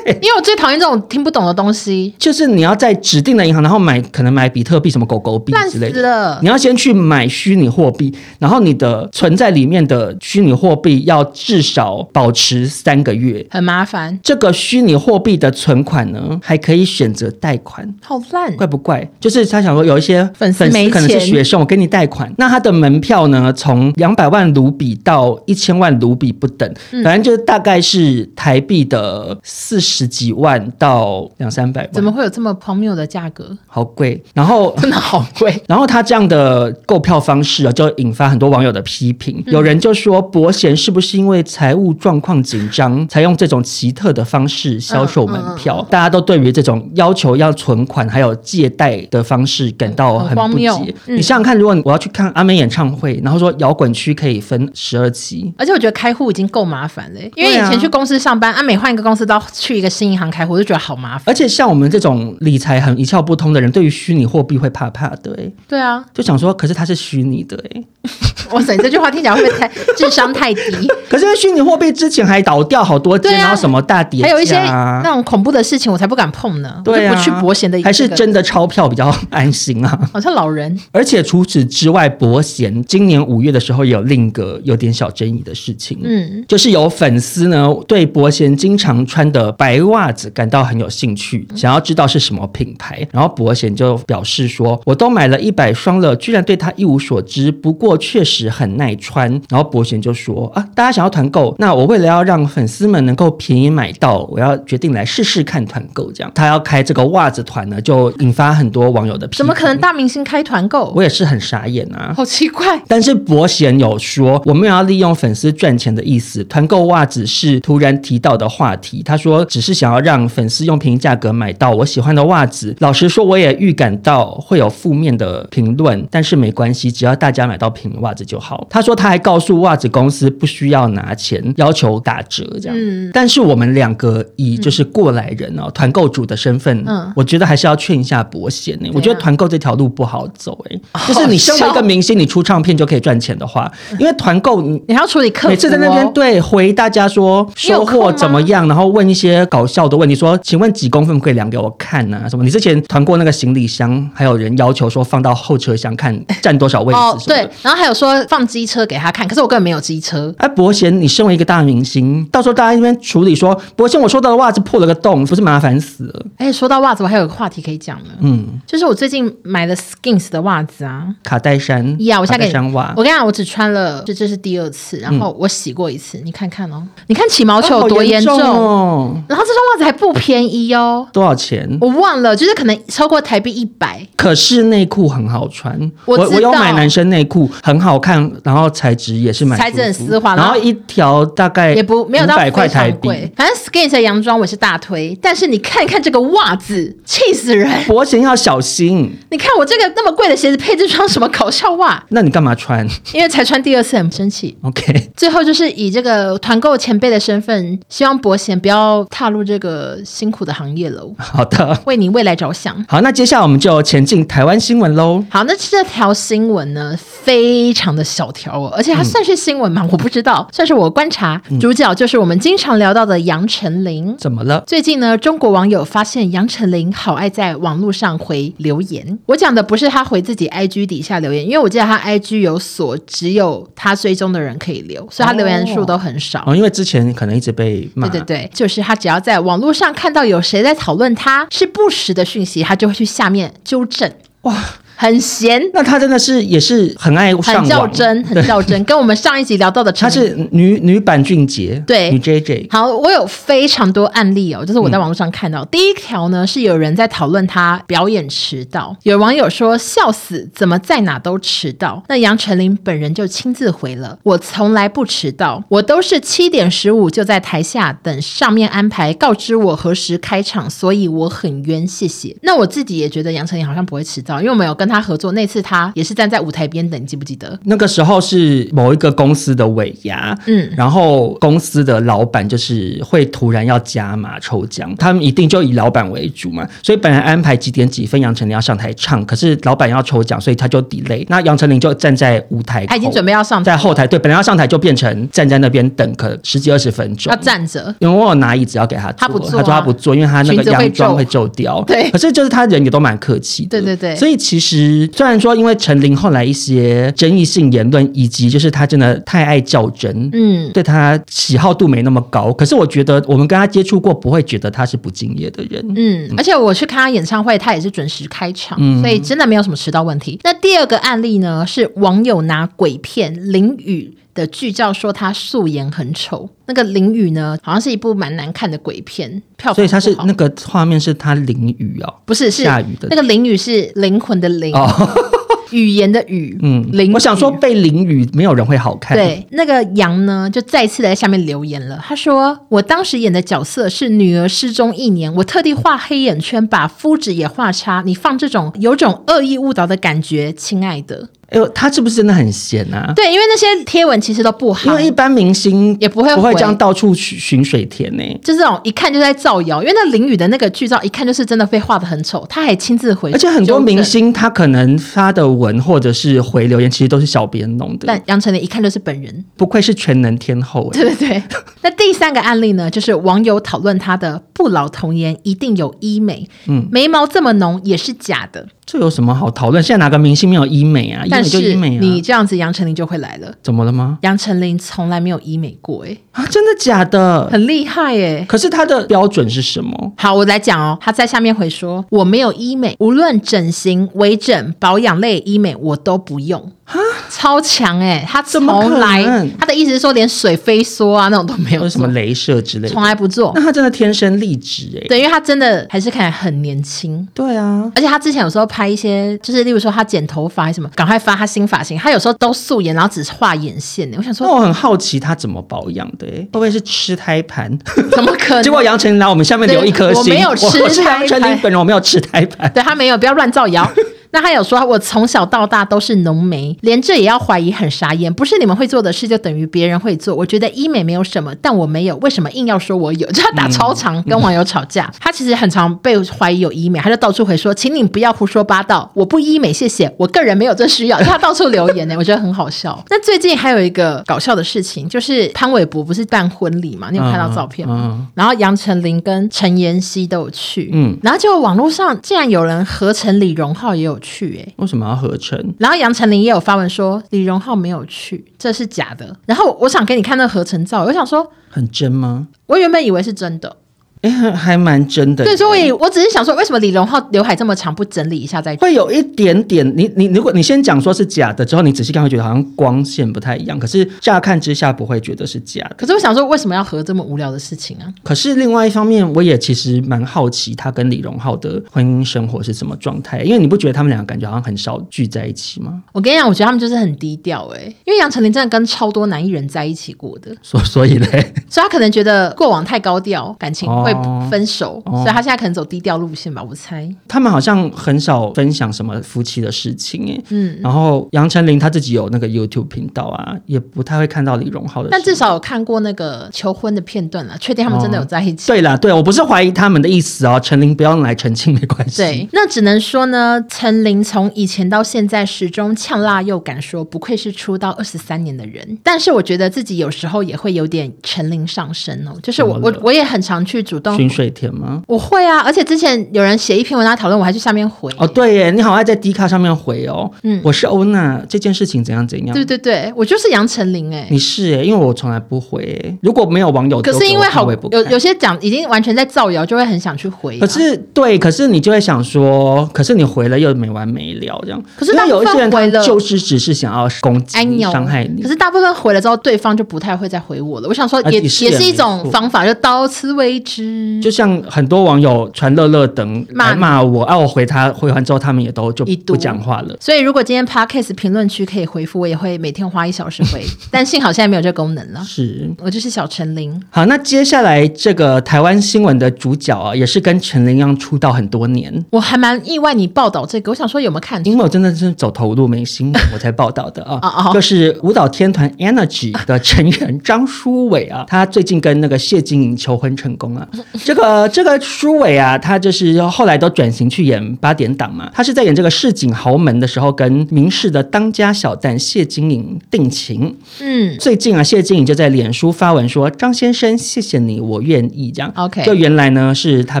[0.06, 6.38] 因为我最讨厌这种听不懂的东西，就是你要在指定的银行，然后买可能买比特币、什么狗狗币之类的。
[6.42, 14.18] 你要先去买虚拟货币，然后你的存在里面的虚拟货币要至少保持三个月，很麻烦。
[14.22, 19.08] 这个虚拟货币的存款呢，还可以选择贷款，好烂，怪不怪？
[19.18, 26.70] 就是他想说有一些粉丝可能是学生，我给你贷款，那他的门票呢，从两百万卢比到一千万卢比不等，
[27.02, 29.77] 反正就是大概是台币的四。
[29.78, 33.56] 四十几万到两三百万，怎么会有这么荒谬的价格？
[33.66, 35.54] 好贵，然后 真的好贵。
[35.68, 39.40] 然后他这样的购票方式啊，就引发很多网友的批评。
[39.46, 45.76] 嗯、有人就说，伯贤是不是因为财务状况紧张，才用这种奇特的方式销售门票？
[45.76, 50.94] 嗯嗯嗯、大家都对于这种要求要存款还有借贷的方式感到很不解。
[51.06, 61.24] 嗯、你想想看，如果我要去看阿妹演唱会，然后说摇滚区可以分十二期，而且我觉得开户已经够麻烦了，因为以前去公司上班，阿美换一个公司都要去一个新银行开户，我就觉得好麻烦。
[61.26, 67.82] 而且像我们这种理财很一窍不通的人，对于虚拟货币会怕怕的，哎，对啊，就想说，可是它是虚拟的，哎。
[68.50, 70.88] 哇塞，你这句话听起来会不会太智商太低？
[71.10, 76.80] 可是因为虚拟货币之前还倒掉好多间，啊、然后什么大跌，还有一些那种恐怖的事情，我才不敢碰呢。
[76.82, 80.00] 对啊，不去博贤的，还是真的钞票比较安心啊。
[80.14, 80.74] 好像老人。
[80.92, 97.52] 而且除此之外，博贤今年五月的时候也有另一个有点小争议的事情，嗯，就是有粉丝呢对博贤经常穿的白袜子感到很有兴趣，想要知道是什么品牌，然后博贤就表示说：“我都买了一百双了，居然对它一无所知。
[97.52, 109.38] 不过确实。”很耐穿，然后博贤就说啊，大家想要团购，那我为了要让粉丝们能够便宜买到，我要决定来试试看团购，这样他要开这个袜子团呢，就引发很多网友的批评。
[109.38, 110.92] 怎么可能大明星开团购？
[110.94, 112.80] 我也是很傻眼啊，好奇怪。
[112.86, 119.02] 但是博贤有说，我没有要利用粉丝赚钱的意思，团购袜子是突然提到的话题。
[119.02, 122.74] 他说只是想要让粉丝用便宜价格买到我喜欢的袜子。
[122.80, 128.66] 老实说，我也预感到会有负面的评论，但是没关系，只要大家买到便宜袜子就好。
[128.70, 132.76] 他说他还告诉袜子公司不需要拿钱，要求打折这样。
[132.78, 138.90] 嗯，但是我们两个以就是过来人哦，团购主的身份，嗯，我觉得还是要劝一下博贤呢。
[138.94, 152.28] 我觉得团购这条路不好走哎，就是你身为一个明星，你出唱片就可以赚钱的话，因为团购你你还要处理客服，每次在那边对回大家说收获怎么样，然后问一些搞笑的问题，说请问几公分可以量给我看呢？
[152.28, 152.42] 什么？
[152.42, 156.98] 你之前团过那个行李箱，还有人要求说放到后车厢看占多少位置？
[156.98, 158.48] 哦，对，然后还有说放。
[158.48, 160.34] 机车给他看，可是我根本没有机车。
[160.38, 166.26] 哎，伯贤，你身为一个大明星，到时候大家那边处理说，伯贤，我收到的袜子破了个洞，不是麻烦死了？
[166.38, 168.10] 哎，说到袜子，我还有个话题可以讲呢。
[168.20, 179.17] 嗯，就是我最近买了 Skins 的袜子啊，卡戴珊呀，我现在给你，我跟你讲，我只穿了，这这是第二次，然后我洗过一次，你看看哦，你看起毛球有多严重哦。
[179.28, 181.68] 然后这双袜子还不便宜哦，多少钱？
[181.80, 184.00] 我忘了，就是可能超过台币一百。
[184.16, 189.08] 可是内裤很好穿，我我有买男生内裤，很好看，然后材质。
[189.18, 197.68] 也是蛮材质很丝滑，然后一条大概也不没有到百块台币，反正 Skins 的洋装我是大推，但是你看看这个袜子，气死人！
[197.86, 202.02] 伯贤要小心，你看我这个那么贵的鞋子配这双什么搞笑袜？
[202.10, 202.86] 那你干嘛穿？
[203.12, 204.56] 因为才穿第二次很生气。
[204.62, 211.12] OK，最后就是以这个团购前辈的身份，希望伯贤不要踏入这个辛苦的行业喽。
[211.18, 212.84] 好的，为你未来着想。
[212.86, 215.24] 好，那接下来我们就前进台湾新闻喽。
[215.28, 219.02] 好，那这条新闻呢，非常的小条哦，而且它。
[219.08, 219.88] 算是新闻吗？
[219.90, 221.40] 我不知道，算是我观察。
[221.58, 224.14] 主角就是我们经常聊到的杨丞琳。
[224.18, 224.62] 怎么了？
[224.66, 229.18] 最近呢，中国网友发现杨丞琳好爱在网络上回留言。
[229.24, 236.44] 我讲的不是他回自己 IG 底下留言，因为我记得他 IG 有锁，只有他追踪的人可以留，所以他留言数都很少。
[236.46, 238.06] 哦，因为之前可能一直被骂。
[238.10, 244.12] 对对对，就是他只要在网络上看到有谁在讨论他是不实的讯息，他就会去下面纠正。
[244.42, 244.54] 哇。
[245.00, 252.66] 很闲，那他真的是也是很爱很较真，很较真， 跟我们上一集聊到的，他是女女版俊杰，对，女 JJ。
[252.68, 262.02] 好，我有非常多案例哦，就是我在网络上看到，嗯、第一条呢是有人在讨论他表演迟到，有网友说笑死，怎么在哪都迟到？
[262.08, 272.36] 那杨丞琳本人就亲自回了，我从来不迟到，我都是七点十五就在台下等上面安排告知我何时开场，所以我很冤，谢谢。
[272.42, 274.87] 那我自己也觉得杨丞琳好像不会迟到，因为我们有跟。
[274.88, 277.58] 他合作那次，他也是站在舞台边等，你记不记得？
[277.64, 291.24] 那个时候是某一个公司的尾牙，嗯，然后公司的老板就是会突然要加码抽奖，他们一定就以老板为主嘛，所以本来安排几点几分杨丞琳要上台唱，可是老板要抽奖，所以他就 delay。
[291.28, 297.30] 那杨丞琳就站在舞台，他已经准备要上台，在后台，对，本来要上台就变成站在那边等，可十几二十分钟。
[297.30, 304.77] 要站着，因为我有拿椅子要给他坐，他不坐，他说他不坐，因为他那个洋装会皱掉，对，可是就是他人也都蛮客气的，对对对，所以其实。
[305.12, 312.52] 虽然说，因为陈琳后来一些争议性言论，以及就是他真的太爱较真，嗯，对他喜好度没那么高。
[312.52, 315.84] 可是我觉得我们跟他接触过，不会觉得他是不敬业的人。
[315.96, 320.38] 嗯，而且我去看他演唱会，他也是准时开场，嗯，所以真的没有什么迟到问题。
[320.42, 326.48] 那第二个案例呢，是网友拿鬼片淋雨的剧照说他素颜很丑。
[326.66, 334.74] 那个淋雨呢，好像是一部蛮难看的鬼片，票所以他是那个画面是他淋雨哦，不是，是下雨的那个淋雨是灵魂的灵。
[334.74, 334.88] 哦
[335.70, 339.14] 语言的语，嗯，淋雨，我想说被淋雨，没有人会好看。
[339.14, 342.02] 对，那个杨呢，就再次在下面留言了。
[342.02, 348.02] 他说：“我当时演的角色是女儿失踪一年，我特地画黑眼圈，把肤质也画差。
[348.06, 353.10] 你放这种有种恶意误导的感觉，亲爱的。”哎呦，他是不是真的很闲啊？
[353.16, 358.38] 对，因为那些贴文其实都不好，因为一般明星也不会不会这样到处寻水田呢、欸。
[358.44, 368.04] 就这种一看就在造谣，因为那淋雨的那个剧照一看就是真的被画的很丑，他还亲自回，而且很多明星他可能发的文或者是回留言，其实都是小编弄的。
[368.06, 371.00] 但杨丞琳一看就是本人，不愧是全能天后、欸。
[371.00, 371.42] 对对对。
[371.80, 378.66] 那第三个案例呢，就是网友讨论他的不老童颜一定有医美，嗯，眉毛这么浓也是假的。
[378.84, 379.82] 这有什么好讨论？
[379.82, 381.22] 现在哪个明星没有医美啊？
[381.40, 382.00] 医美就医美啊！
[382.00, 383.52] 你这样子，杨丞琳就会来了。
[383.62, 384.18] 怎么了吗？
[384.22, 387.48] 杨丞琳从来没有医美过、欸，哎啊，真的假的？
[387.50, 388.44] 很厉害、欸，哎。
[388.48, 390.12] 可是她的标准是什么？
[390.16, 390.96] 好，我来讲哦。
[391.00, 396.98] 她在下面回说：“我没有医美，无论整形、微整、保养类医美，我都不用。”哈，
[397.28, 398.26] 超强哎、欸！
[398.26, 398.64] 他从
[398.98, 399.22] 来，
[399.58, 403.52] 她的意思是说，连水飞梭啊那种都没有，什么镭射之类的，从来不做。
[403.54, 407.28] 那她真的天生丽质哎，对，因为他真的还是看起来很年轻。
[407.34, 411.98] 对啊，而且她之前有时候拍一些，就是例如说她剪头发还是什么，赶快发他新发型。
[411.98, 414.10] 他有时候都素颜，然后只是画眼线。
[414.16, 417.78] 我想说，那我很好奇他怎么保养的哎，会不会是吃胎盘？
[418.10, 418.62] 怎么可能？
[418.62, 421.28] 结果杨丞琳来我们下面留一颗心，我没有吃胎盘。
[421.28, 423.86] 杨丞琳本人我没有吃胎盘，对他没有，不要乱造谣。
[424.30, 428.32] 那他有说，我从小到大都是浓眉，连这也要怀疑，很傻眼。
[428.32, 430.34] 不是你们会做的事，就等于别人会做。
[430.34, 433.26] 我觉得医美没有什么，但我没有，为什么硬要说我有？
[433.32, 435.06] 就他打超长，跟网友吵架。
[435.06, 440.12] 嗯、他其实很常被怀疑有医美，他就到处回说，请你不要胡说八道，我不医美，谢谢。
[440.16, 441.18] 我个人没有这需要。
[441.20, 443.02] 他到处留言呢， 我觉得很好笑。
[443.10, 447.08] 那最近还有一个搞笑的事情，就是潘玮柏不是办婚礼嘛？
[447.10, 447.94] 你有看到照片吗？
[447.98, 455.08] 嗯嗯、然后杨丞琳跟陈妍希都有去，嗯，然后就网络上竟然有人合成李荣浩也有去，哎，为什么？
[455.08, 459.36] 要合成，然后杨丞琳也有发文说李荣浩没有去，这是假的。
[459.46, 462.48] 然后我想给你看那合成照，我想说很真吗？
[462.66, 463.76] 我原本以为是真的。
[464.22, 465.44] 哎，还蛮真的。
[465.44, 468.74] 对，所以我只是想说，为什么李荣浩刘海这么长，不整理一下再？
[468.76, 469.86] 会有一点点。
[469.96, 473.78] 你你如果你先讲说是假的，之后你仔细看会觉得好像光线不太一样。
[473.78, 475.96] 可是乍看之下不会觉得是假的。
[475.96, 478.12] 可是我想说，为什么要合这么无聊的事情啊？
[478.22, 483.42] 可是另外一方面，我也其实蛮好奇他跟李荣浩的婚姻生活是什么状态。
[483.42, 486.02] 因为你不觉得他们两个感觉好像很少聚在一起吗？
[486.12, 487.96] 我跟你讲，我觉得他们就是很低调哎、欸。
[488.04, 495.02] 因为杨丞琳真的跟超多男艺人在一起过的，所 所以嘞，所以他可能觉得过往太高调，感情会分手。
[495.06, 497.08] 哦所以他现在可能走低调路线吧，我猜。
[497.26, 500.78] 他们好像很少分享什么夫妻的事情哎，嗯。
[500.82, 505.08] 然后杨丞琳他自己有那个 YouTube 频道啊，也不太会看到李荣浩的。
[505.10, 508.70] 但至少有看过那个求婚的片段了，确定他们真的有在一起。
[508.70, 512.18] 哦、对啦，对，我不是怀疑他们的意思哦，陈琳不要来澄清没关系。
[512.18, 518.98] 对，那只能说呢，陈琳从以前到现在始终呛辣又敢说，不愧是出道二十三年的人。
[519.02, 525.02] 但是我觉得自己有时候也会有点陈琳上身哦，就是我我我也很常去主动寻水田吗？
[525.06, 525.58] 我会啊。
[525.60, 528.10] 而且之前有人写一篇文章讨论，我还去下面回。
[528.18, 530.30] 哦，对耶，你好爱在 D 卡上面回哦。
[530.42, 532.54] 嗯，我是欧娜，这件事情怎样怎样？
[532.54, 534.26] 对对对，我就是杨丞琳哎。
[534.30, 536.16] 你是哎，因为我从来不回。
[536.22, 540.58] 如果没有网友，可是因为好有有些讲已经完全在造谣，就会很想去回。
[540.58, 544.82] 可是对，可是你就会想说，可是你回了又没完没了这样。
[544.96, 548.42] 可是那有一些人回了，就是只是想要攻击你、伤害你。
[548.42, 550.88] 可是大部分回了之后，对方就不太会再回我了。
[550.88, 553.87] 我想说，也也是一种方法，就到此为止。
[554.22, 556.46] 就像很多网友传乐乐等。
[556.54, 557.36] 骂骂我，啊！
[557.36, 559.96] 我回他回完之后，他们也都就不讲话了。
[560.00, 563.64] 所以，如果今天 Podcast 评论区可以回复，我也会每天花一小时回。
[563.90, 565.22] 但幸好现在没有这个功能了。
[565.24, 566.80] 是我就是小陈琳。
[566.90, 571.92] 好，那接下来这个台湾新闻的主角啊，也是跟陈琳一样出道很多年。
[572.10, 574.44] 我还蛮意外你报道这个，我想说有没有看？
[574.44, 577.50] 因为我真的是走投无路没新闻，我才报道的 啊。
[577.52, 583.68] 就是舞蹈天团 Energy 的成员张书伟啊，他最近跟那个谢金莹求婚成功了。
[584.04, 586.18] 这个这个书伟啊，他就是。
[586.28, 593.56] 后来都转型去演八点档嘛，他是在演这个市井豪门的时候，跟明视的当家小旦谢金颖定情。
[593.80, 598.84] 嗯，最近啊，谢金颖就在脸书发文说：“张先生，谢谢你，我愿意。”这样，OK。
[598.84, 600.00] 就原来呢是他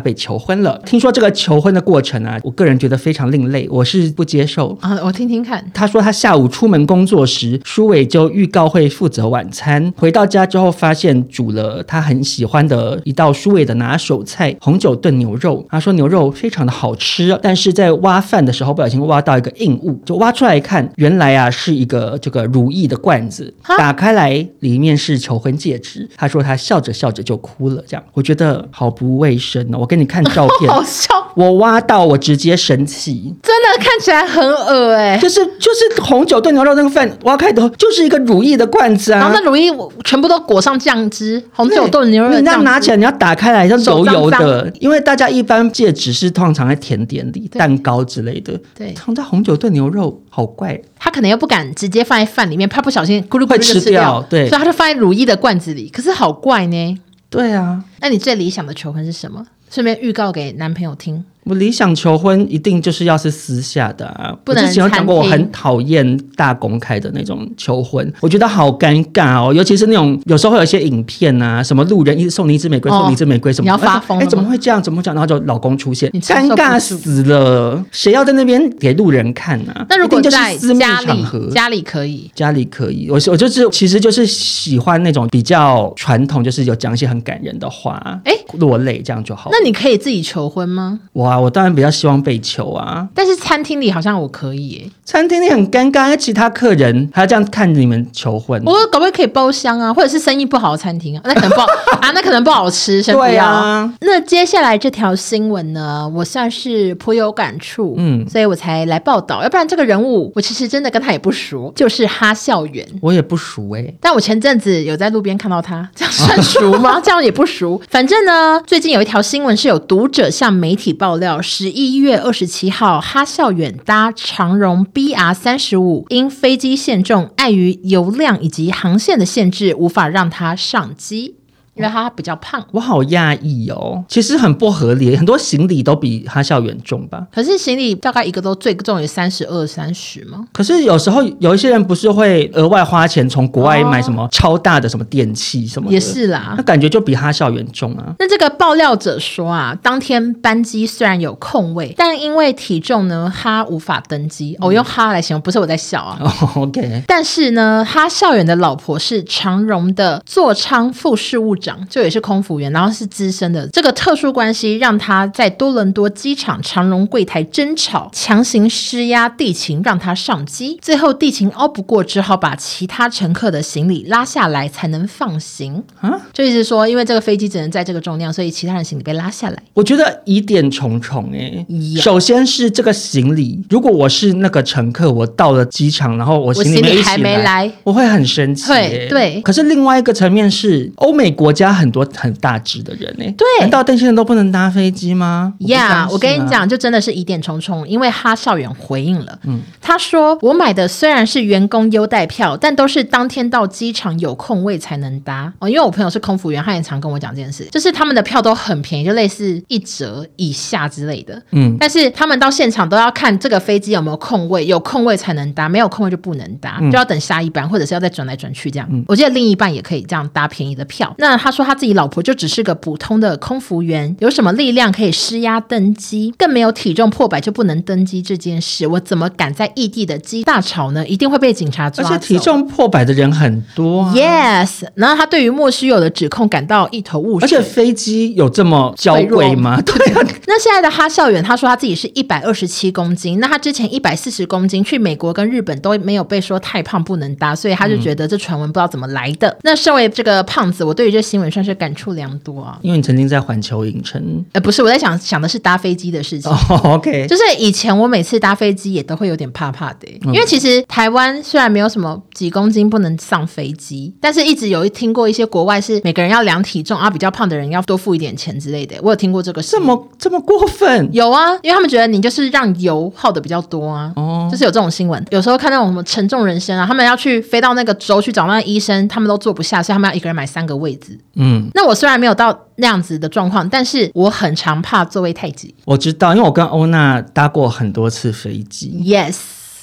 [0.00, 0.80] 被求婚了。
[0.84, 4.98] 听说这个求婚的过程啊，我个人觉得非常另类，我是不接受啊。
[5.02, 5.64] 我听听看。
[5.72, 15.64] 他说他下午出门工作时，书伟就预告会负责晚餐，回到家之后发现煮了他很喜欢的一道书伟的拿手菜——红酒炖牛肉。
[15.68, 26.08] 他说牛肉非常的好吃，但是在挖饭的时候不小心挖到一个硬物，就挖出来一看，原来啊是一个这个如意的罐子，打开来里面是求婚戒指。
[26.16, 29.78] 他说他笑着笑着就哭了，这样我觉得好不卫生哦。
[29.78, 31.08] 我给你看照片， 好笑。
[31.34, 39.70] 我挖到我直接生气，真的看起来很恶哎、欸，就是就是红酒炖牛肉那个饭挖开头就是一个如意的罐子啊，然后那如意
[40.04, 56.98] 全部都裹上酱汁，红酒炖牛肉，你那样拿起来你要打开来像油油的，因为大家一般戒指是通常在甜点里，蛋糕之类的，对，放在红酒炖牛肉好怪，他可能又不敢直接放在饭里面，怕不小心咕噜咕噜就吃掉，对，所以他就放在如意的罐子里，可是好怪呢，
[57.30, 59.44] 对啊，那你最理想的求婚是什么？
[59.70, 61.24] 顺便预告给男朋友听。
[61.48, 64.62] 我理想求婚一定就是要是私下的啊，不能。
[64.62, 69.52] 我之前有讲过，我很讨厌大公开的那种求婚，我觉得好尴尬哦。
[69.54, 74.18] 尤其是那种有时候会有一些影片啊，什么路人一送你一支玫瑰，送你一支玫瑰什么，你要发疯？
[74.18, 74.82] 哎，怎么会这样？
[74.82, 75.14] 怎么讲？
[75.14, 77.82] 然后就老公出现，尴尬死了。
[77.90, 79.74] 谁要在那边给路人看呢？
[79.88, 83.08] 那如果在私密场合，家里可以，家里可以。
[83.10, 89.48] 我我就是其实就是喜欢那种比较传统，就是有讲一些很感人的话，哎，落泪这样就好。
[89.50, 91.00] 那你可以自己求婚吗？
[91.12, 92.18] 我啊，我当然比较希望。
[92.28, 93.08] 被求啊！
[93.14, 98.60] 但是餐厅里好像我可以耶，餐厅里很尴尬，因为其他客人还要这样看你们求婚。
[98.66, 101.66] 我搞不好可以包厢啊，或者是生意不好的餐厅啊，那可能不好
[102.02, 103.28] 啊，那可能不好吃，先不要。
[103.28, 103.94] 对啊。
[104.00, 109.42] 那接下来这条新闻呢，我算是颇有感触，嗯，所以我才来报道。
[109.42, 113.94] 要不然这个人物，我其实真的跟他也不熟，就是哈校园，我也不熟哎、欸。
[114.00, 117.00] 但我前阵子有在路边看到他，这样算 熟吗？
[117.02, 117.80] 这样也不熟。
[117.88, 122.08] 反正呢，最近有一条新闻是有读者向媒体爆料，十一月。
[122.08, 131.34] 月二十七号，哈孝远搭长荣 BR 三十五，因飞机限重，碍于油量以及航线的限制，无法让它上机。
[131.78, 134.04] 因为他比较胖，我好讶异哦。
[134.08, 137.26] 其实很不合理，很多行李都比哈校园重吧？
[137.32, 140.44] 可是行李大概一个都最重也三十二三十吗？
[140.52, 145.94] 可是有时候有一些人不是会额外花钱从国外买什么超大的什么电器什么的？
[145.94, 148.14] 也是啦，那感觉就比哈校园重啊。
[148.18, 154.56] 那这个爆料者说啊，当天班机虽然有空位，但因为体重呢，哈无法登机。
[154.60, 156.18] 我、嗯哦、用哈来形容，不是我在笑啊。
[156.24, 157.04] 哦、OK。
[157.06, 161.67] 但是呢，哈校园的老婆是长荣的座舱副事务长。
[161.88, 175.82] 就也是空服员，然后是资深的，这个特殊关系让他在多伦多机场长荣柜台争吵，强行施压地勤让他上机，最后地勤拗不过，只好把其他乘客的行李拉下来才能放行。
[176.00, 179.56] 啊，就意思说，因为这个飞机只能载这个重量，所以其他人行李被拉下来。
[179.74, 181.66] 我觉得疑点重重哎、欸。
[182.00, 188.88] 首先是这个行李，如果我是那个乘客，我到了机场，然后我行李，还没来，我会很生气、欸。
[188.88, 189.40] 对对。
[189.42, 195.52] 可是另外一个层面是，欧美国家很多很大只的人呢、欸，对，难道这些人都不能搭飞机吗？
[195.60, 197.86] 呀，yeah, 我跟你讲，就真的是疑点重重。
[197.88, 205.68] 因为哈少远回应了，嗯，他说我买的虽然是员工优待票，但都是当天到机场有空位才能搭哦。
[205.68, 218.86] 因为我朋友是空服员，他也常跟我讲这件事，就是他们的票都很便宜，就类似一折以下之类的，嗯，但是他们到现场都要看这个飞机有没有空位，有空位才能搭，没有空位就不能搭，嗯、就要等下一班，或者是要再转来转去这样。
[218.90, 221.14] 嗯、我记得另一半也可以这样搭便宜的票。
[221.18, 226.34] 那他说他自己老婆就只是个普通的空服员，有什么力量可以施压登机？
[226.36, 231.06] 更没有体重破百就不能登机这件事，我怎么敢在异地的机大吵呢？
[231.06, 232.04] 一定会被警察抓。
[232.04, 234.12] 而且体重破百的人很多啊。
[234.14, 237.46] Yes，然后他对于莫须有的指控感到一头雾水。
[237.46, 239.80] 而且飞机有这么娇贵吗？
[239.82, 240.20] 对啊。
[240.46, 249.48] 那现在的哈孝远他说他自己是一百二十七公斤，那他之前一百四十公斤去美国跟日本都没有被说太胖不能搭，所以他就觉得这传闻不知道怎么来的。
[249.48, 252.78] 嗯、那身为这个胖子，我对于这新闻算是感触良多啊。
[252.82, 256.50] 因为你曾经在环球影城，呃，不是，我在想想的是搭飞机的事情。
[256.50, 268.96] Oh, OK，就是以前我每次搭飞机也都会有点怕怕的，因为其实台湾虽然没有什么几公斤不能上飞机，但是一直有听过一些国外是每个人要量体重啊，比较胖的人要多付一点钱之类的。
[269.02, 271.08] 我有听过这个事，这么这么过分？
[271.12, 275.24] 有啊，因为他们觉得你就是让油耗的比较多啊，哦，就是有这种新闻。
[275.30, 281.17] 有时候看那种什么沉重人生啊，他们要去飞到那个州去找那个医生，他们都坐不下，所以他们要一个人买三个位置。
[281.34, 282.66] 嗯，那我虽然没有到。
[282.80, 285.74] 那样子的状况，但是我很常怕座位太挤。
[285.84, 289.00] 我知道，因为我跟欧娜搭过很多次飞机。
[289.04, 289.34] Yes，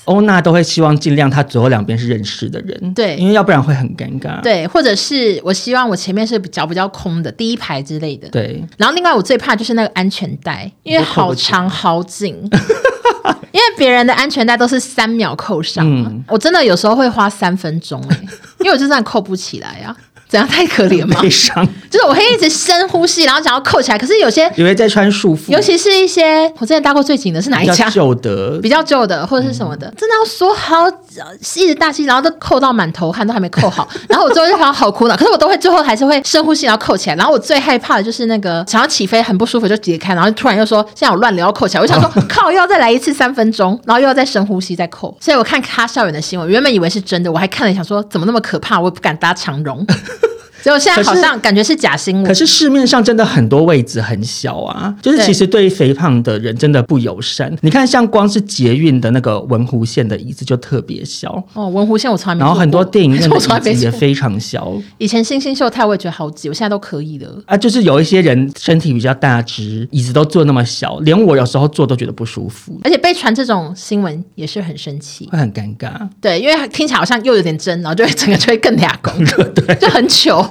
[0.06, 2.94] 欧娜都会希望尽量她左右两边是认识的人。
[2.94, 4.40] 对，因为要不然会很尴尬。
[4.42, 8.30] 对，或者是我希望我前面是脚比较空的第一排之类的。
[8.30, 8.64] 对。
[8.78, 12.50] 然后另外我最怕就是那个安全带，因为好长好紧。
[13.52, 18.20] 因为别人的安全带都是三秒扣上，嗯、我真的有时候会花三分钟哎，
[18.60, 19.96] 因为我就算扣不起来啊。
[20.28, 21.20] 怎样太可怜吗？
[21.22, 23.98] 悲伤，就是我会一直深呼吸，然后想要扣起来。
[23.98, 27.90] 可是有些以为在穿束缚，尤其是一些我之前搭过最紧的是哪一家？
[27.90, 30.90] 旧的，比较旧的或者是什么的，嗯、真的要说好
[31.60, 33.88] 一直大气，然后都扣到满头汗，都还没扣好。
[34.08, 37.16] 然后我最后就想好苦恼，可是我都会最后还是会深呼吸，然后扣起来。
[37.16, 41.82] 然后我最害怕的就是那个想要起飞很不舒服就解开，然后突然又说现在我乱流要扣起来。
[41.82, 45.16] 我想说 靠，又要再来一次三分钟，然后又要再深呼吸再扣。
[45.20, 49.86] 所以我看他校园的新闻，原本以为是真的，我还看了想说怎么那么可怕，我也不敢搭长荣。
[50.66, 52.24] 所以我现在好像感觉是假新闻。
[52.26, 57.56] 可是市面上真的很多位置很小啊，就是其实对于肥胖的人真的不友善。
[57.62, 62.40] 你看，像光是捷运的那个文湖线的椅子就特别小哦，文湖线我从来没。
[62.40, 64.74] 然后很多电影院 的椅子也非常小。
[64.98, 67.44] 以前星星秀泰我也觉得好挤，我现在都可以了。
[67.46, 72.82] 啊，就是有一些人身体比较大只，椅子都坐那么小，连我有时候坐都觉得不舒服。
[72.84, 75.92] 而且被传这种新闻也是很生气，会很尴尬。
[76.20, 79.14] 对，因为听起来好像又有点真，然后就会整个就会更俩公，
[79.54, 80.44] 对，就很糗。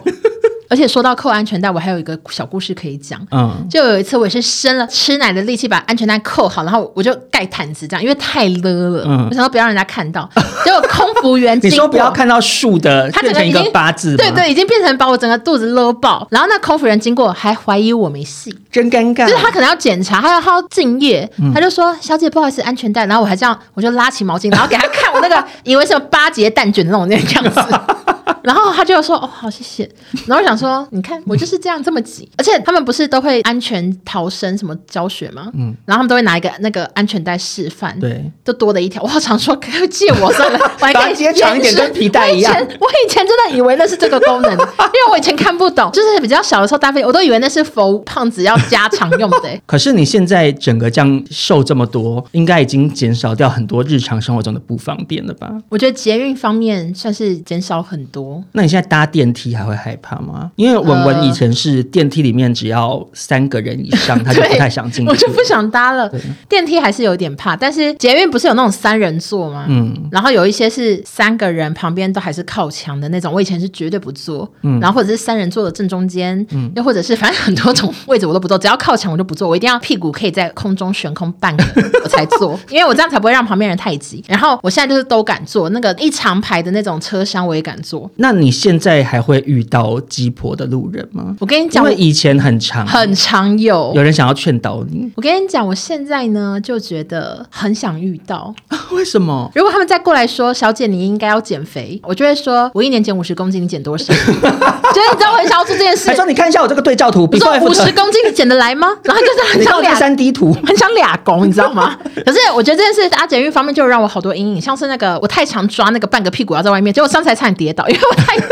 [0.75, 3.21] 而且说到扣安全带，我还有一个小故事可以讲。
[3.31, 9.05] 嗯，就有一次我也是生了吃奶的力气把安全带扣好，然后我就盖毯子这样，因为太勒了。
[9.07, 10.29] 嗯，我想说不要让人家看到。
[10.65, 14.17] 结果空服员 你说不要看到竖的，它变成一个八字。
[14.17, 16.27] 对对，已经变成把我整个肚子勒爆。
[16.33, 19.29] 然后那空服员经过还怀疑我没戏，真尴尬。
[19.29, 27.81] 就是他可能要检查，他要他要敬业，嗯、他就说：“小姐，不好意思，安全带。”然后我还这样，我就拉起毛巾，然后给他看我那个以为是八节蛋卷的那种那个样子。
[28.45, 29.89] 然后他就说：“哦，好，谢谢。”
[30.29, 35.51] 然后我想说：“你看，我就是这样这么挤， 而且他们不是都会安全逃生什么教学吗？
[35.55, 39.03] 嗯，然后他们都会拿一个那个安全带示范，对，就多了一条。
[39.03, 42.53] 我好想说，可以借我算了， 我还可以直接长一点，跟皮带一样。
[42.55, 49.61] 我以前我以前真的以为那是这个功能， 因为我以前看不懂，就是比较小的时候搭飞机，我都以为那是否胖子要加长用的。
[49.65, 55.51] 可是你现在整个这样瘦这么多，应该已经减少掉很多日常生活中的不方便了吧？
[55.71, 58.34] 我觉得捷运方面算是减少很多。
[58.53, 60.51] 那你现在搭电梯还会害怕吗？
[60.57, 66.11] 因为文文以前是电梯里面只要三个人以上，他就不太想进去，我就不想搭了。
[66.49, 69.67] 电梯还是有点怕，但是捷运不是有那种三人座吗？
[69.69, 74.51] 嗯，然后有一些是三个人旁边都还是靠墙的那种，我以前是绝对不坐。
[74.63, 81.65] 嗯，然后或者是三人座的正中间，嗯，又或者是反正很多种位置我都不坐，只要靠墙我就不坐，我一定要屁股可以在空中悬空半个
[82.03, 84.23] 我才坐， 因为我这样才不会让旁边人太挤。
[84.29, 88.11] 然后我现在就是都敢坐，那个一长排的那种车厢我也敢坐。
[88.25, 91.37] 那你现在还会遇到鸡婆的路人吗？
[91.41, 95.13] 我跟你讲，因为以前很常很常有有人想要劝导你。
[95.15, 98.55] 我跟你讲，我现在呢就觉得很想遇到。
[98.93, 99.53] 为什么？
[99.55, 104.15] 如果他们再过来说，小姐你应该要减肥，我就会说，我一年减五十公斤，你减多少？
[104.15, 106.09] 所 以你知道我很想要做这件事。
[106.09, 108.89] 还说你看一下我这个对照图，你说五十公斤你减得来吗？
[109.05, 111.95] 然后就是很想俩三 D 图，很想俩公，你知道吗？
[112.25, 118.37] 可是我觉得这件事搭捷运方面就让我好多阴影，像是那个我太常抓那个半个屁股要在外面，结果上次还差点跌倒，因为我太。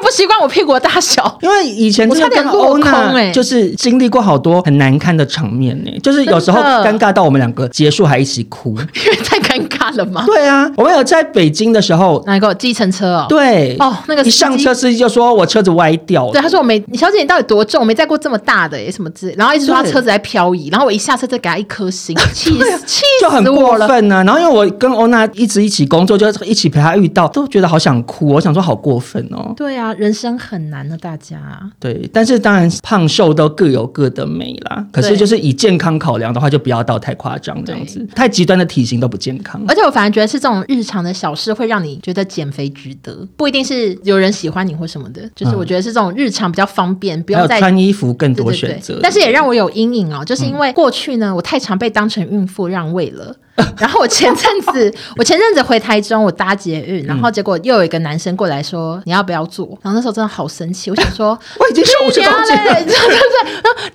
[0.00, 10.24] 不习惯我屁股的大小， 因为以前真的跟欧娜就是经历过好多很难堪的场面呢，就是有时候尴尬到我们两个结束还一起哭，因为太尴尬了吗。
[10.26, 13.26] 对啊，我们有在北京的时候，哪个计程车哦？
[13.28, 17.80] 对哦，那个一上车司机就说我车子歪掉了，对，他说我没，你小姐你到底多重？
[17.80, 19.34] 我没载过这么大的耶，什么字？
[19.36, 24.22] 然后一直说他车子在漂移，然后我一下车再给他一颗星，气死气就很过分呢。
[24.24, 29.52] 然后因为我跟欧娜一直一起工作，就一起陪他遇到，都觉得好想哭，我想说好过分哦。
[29.56, 30.68] 对啊，人生很。
[30.68, 31.38] 难的，大家
[31.80, 34.84] 对，但是当然胖瘦都各有各的美啦。
[34.92, 39.58] 可是就是以健康考量的话，就不要到太夸张这样子，太极端的体型都不健康。
[39.66, 48.98] 而且我反而觉得是这种日常的小事会让你觉得减肥值得，不一定是有人喜欢你或什么的，就是我觉得是这种日常比较方便，不用再穿衣服更多选择。
[49.02, 53.34] 但是也让我有阴影哦，就是因为过去呢，我太常被当成孕妇让位了。
[53.76, 62.94] 然后我前阵子，我前阵子回台中，我搭捷运，然后结果又有一个男生过来说：“你要不要坐？”然后那时候真的好生气，我想说： “我已经瘦五十公斤了，对对对，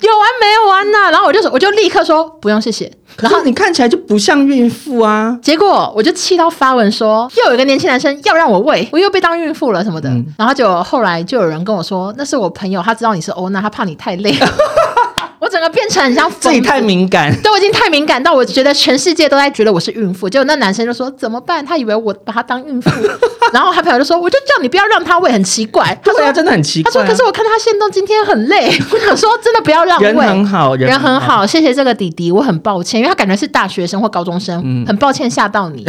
[0.02, 5.40] 有完没完呢？”然后我就说：“我就立刻说不用谢谢。”然后你看起来就不像孕妇啊。
[5.42, 14.34] 结果我就气到发文说：“又有一个年轻男生要让我喂，我又被当孕妇了什么的。”然后就后来就有人跟我说：“那是我朋友，他知道你是欧娜，他怕你太累。
[15.44, 20.30] ”我整个变成很像自己太敏感，对，我已经太敏感到我觉得全世界都在觉得我是孕妇。
[20.30, 21.66] 结果那男生就说怎么办？
[21.66, 22.90] 他以为我把他当孕妇，
[23.52, 26.00] 然后他朋友就说我就叫你不要让他喂，很奇怪。
[26.02, 26.90] 他说他真的很奇怪。
[26.90, 30.14] 他说可是我看他现动今天很累，我想说真的不要让喂。
[30.14, 35.86] 人很好，人很好，谢谢这个弟弟，我很抱歉，因为他感觉是大学生或高中生，嗯、很抱歉吓到你。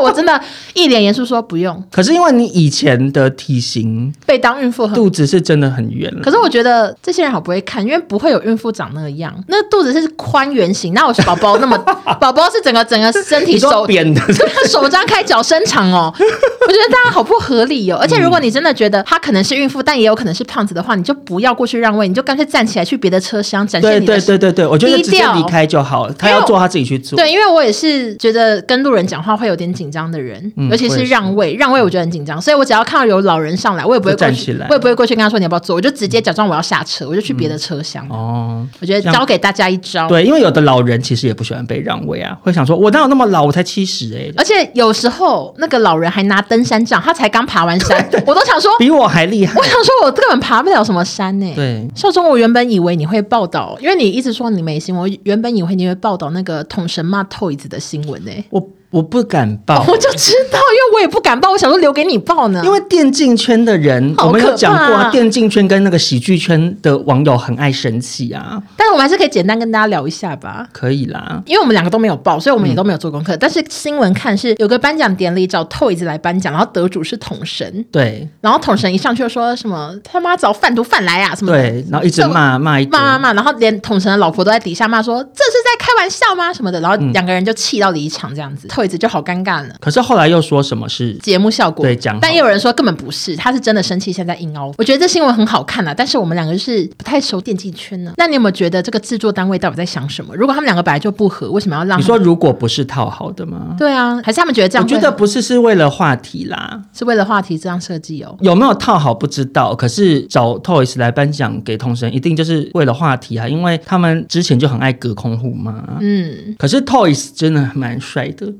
[0.00, 0.40] 我真的
[0.74, 6.12] 一脸严肃说不用，可是因为你以前的体型被当孕妇，肚子是真的很圆。
[6.22, 9.34] 可是我觉得这些人好不会看，因为不会有孕妇长那个样。
[9.48, 11.76] 那肚子是宽圆形，那我宝宝那么
[12.20, 14.20] 宝宝是整个整个身体手扁的，
[14.66, 16.12] 手张开脚伸长哦。
[16.18, 17.98] 我觉得大家好不合理哦。
[18.00, 24.14] 而且如果你真的觉得他可能是孕妇，但也有可能是胖子的话，你就不要过去让位，你就干脆站起来去别的车厢展现你的。
[24.14, 26.14] 对对对对对，我觉得直接离开就好了。
[26.18, 27.16] 他要做他自己去做。
[27.16, 38.06] 对，因为我也是觉得跟路人讲话会有点紧张的人，尤其是让位，让位我觉得很紧张，所以我只要看到有老人上来，我也不会站起来，我也不会过去跟他说你要不要坐，我就直接假装我要下车，我就去别的车厢。
[38.08, 40.08] 哦，我觉得教给大家一招。
[40.08, 44.32] 对，因为有的老人其实也不喜欢被让位啊，会想说我哪有那么老，我才七十哎。
[44.36, 49.54] 而且有时候那个老人还拿登山杖，他才刚爬完山， 我都想说比我还厉害。
[49.58, 51.52] 我想说我根本爬不了什么山呢。
[51.54, 58.30] 对，少中，我原本以为你会报道，因为你一直说你没新闻，我原本以为你会报道那个统神骂 Toys 的新闻呢。
[58.50, 58.68] 我。
[58.90, 61.50] 我不敢报， 我就知道，因为我也不敢报。
[61.50, 62.62] 我想说留给你报呢。
[62.64, 68.62] 因为电竞圈的人，我们有讲过啊，电竞圈跟那个喜剧圈的网友很爱生气啊。
[68.76, 70.66] 但是我们还是可以简单跟大家聊一下吧。
[70.72, 73.36] 可以啦，因为我们两个都没有报，所以我们也都没有做功课。
[73.36, 77.84] 嗯、但是新闻看是有个颁奖典礼找 Toys 来颁奖，然后得主是统神。
[77.92, 81.58] 对，然后统神一上去就说什么他妈找贩毒贩来啊什么的。
[81.58, 86.80] 对，然后一直骂骂一骂骂骂，然后连统神的老婆都在底下骂说这是在开玩笑吗什么的。
[86.80, 89.74] 然后两个人就气到离场这样子、嗯、，Toys 就好尴尬了。
[89.80, 91.84] 可是后来又说什么是节目效果？
[91.84, 94.72] 对，讲，但也有人说根本不是，他是真的生气，现在硬凹。
[94.78, 98.12] 我觉得这新闻很好看啊，但是我们两个就是不太熟电竞圈呢。
[98.16, 100.34] 那你有没有觉得这个制作单位到底在想什么？
[100.36, 101.98] 如果他们两个本来就不合，为什么要让？
[101.98, 103.74] 你说如果不是套好的吗？
[103.78, 104.84] 对啊，还是他们觉得这样？
[104.84, 108.36] 我觉得不是，是为了话题啦，是为了话题这样设计哦。
[108.40, 115.84] 有没有套好不知道，可是找 Toys 来颁奖给同神，一定就是为了话题啊，因为他们之前就很爱隔空互骂。
[116.00, 118.46] 嗯，可是 Toys 真的蛮帅的。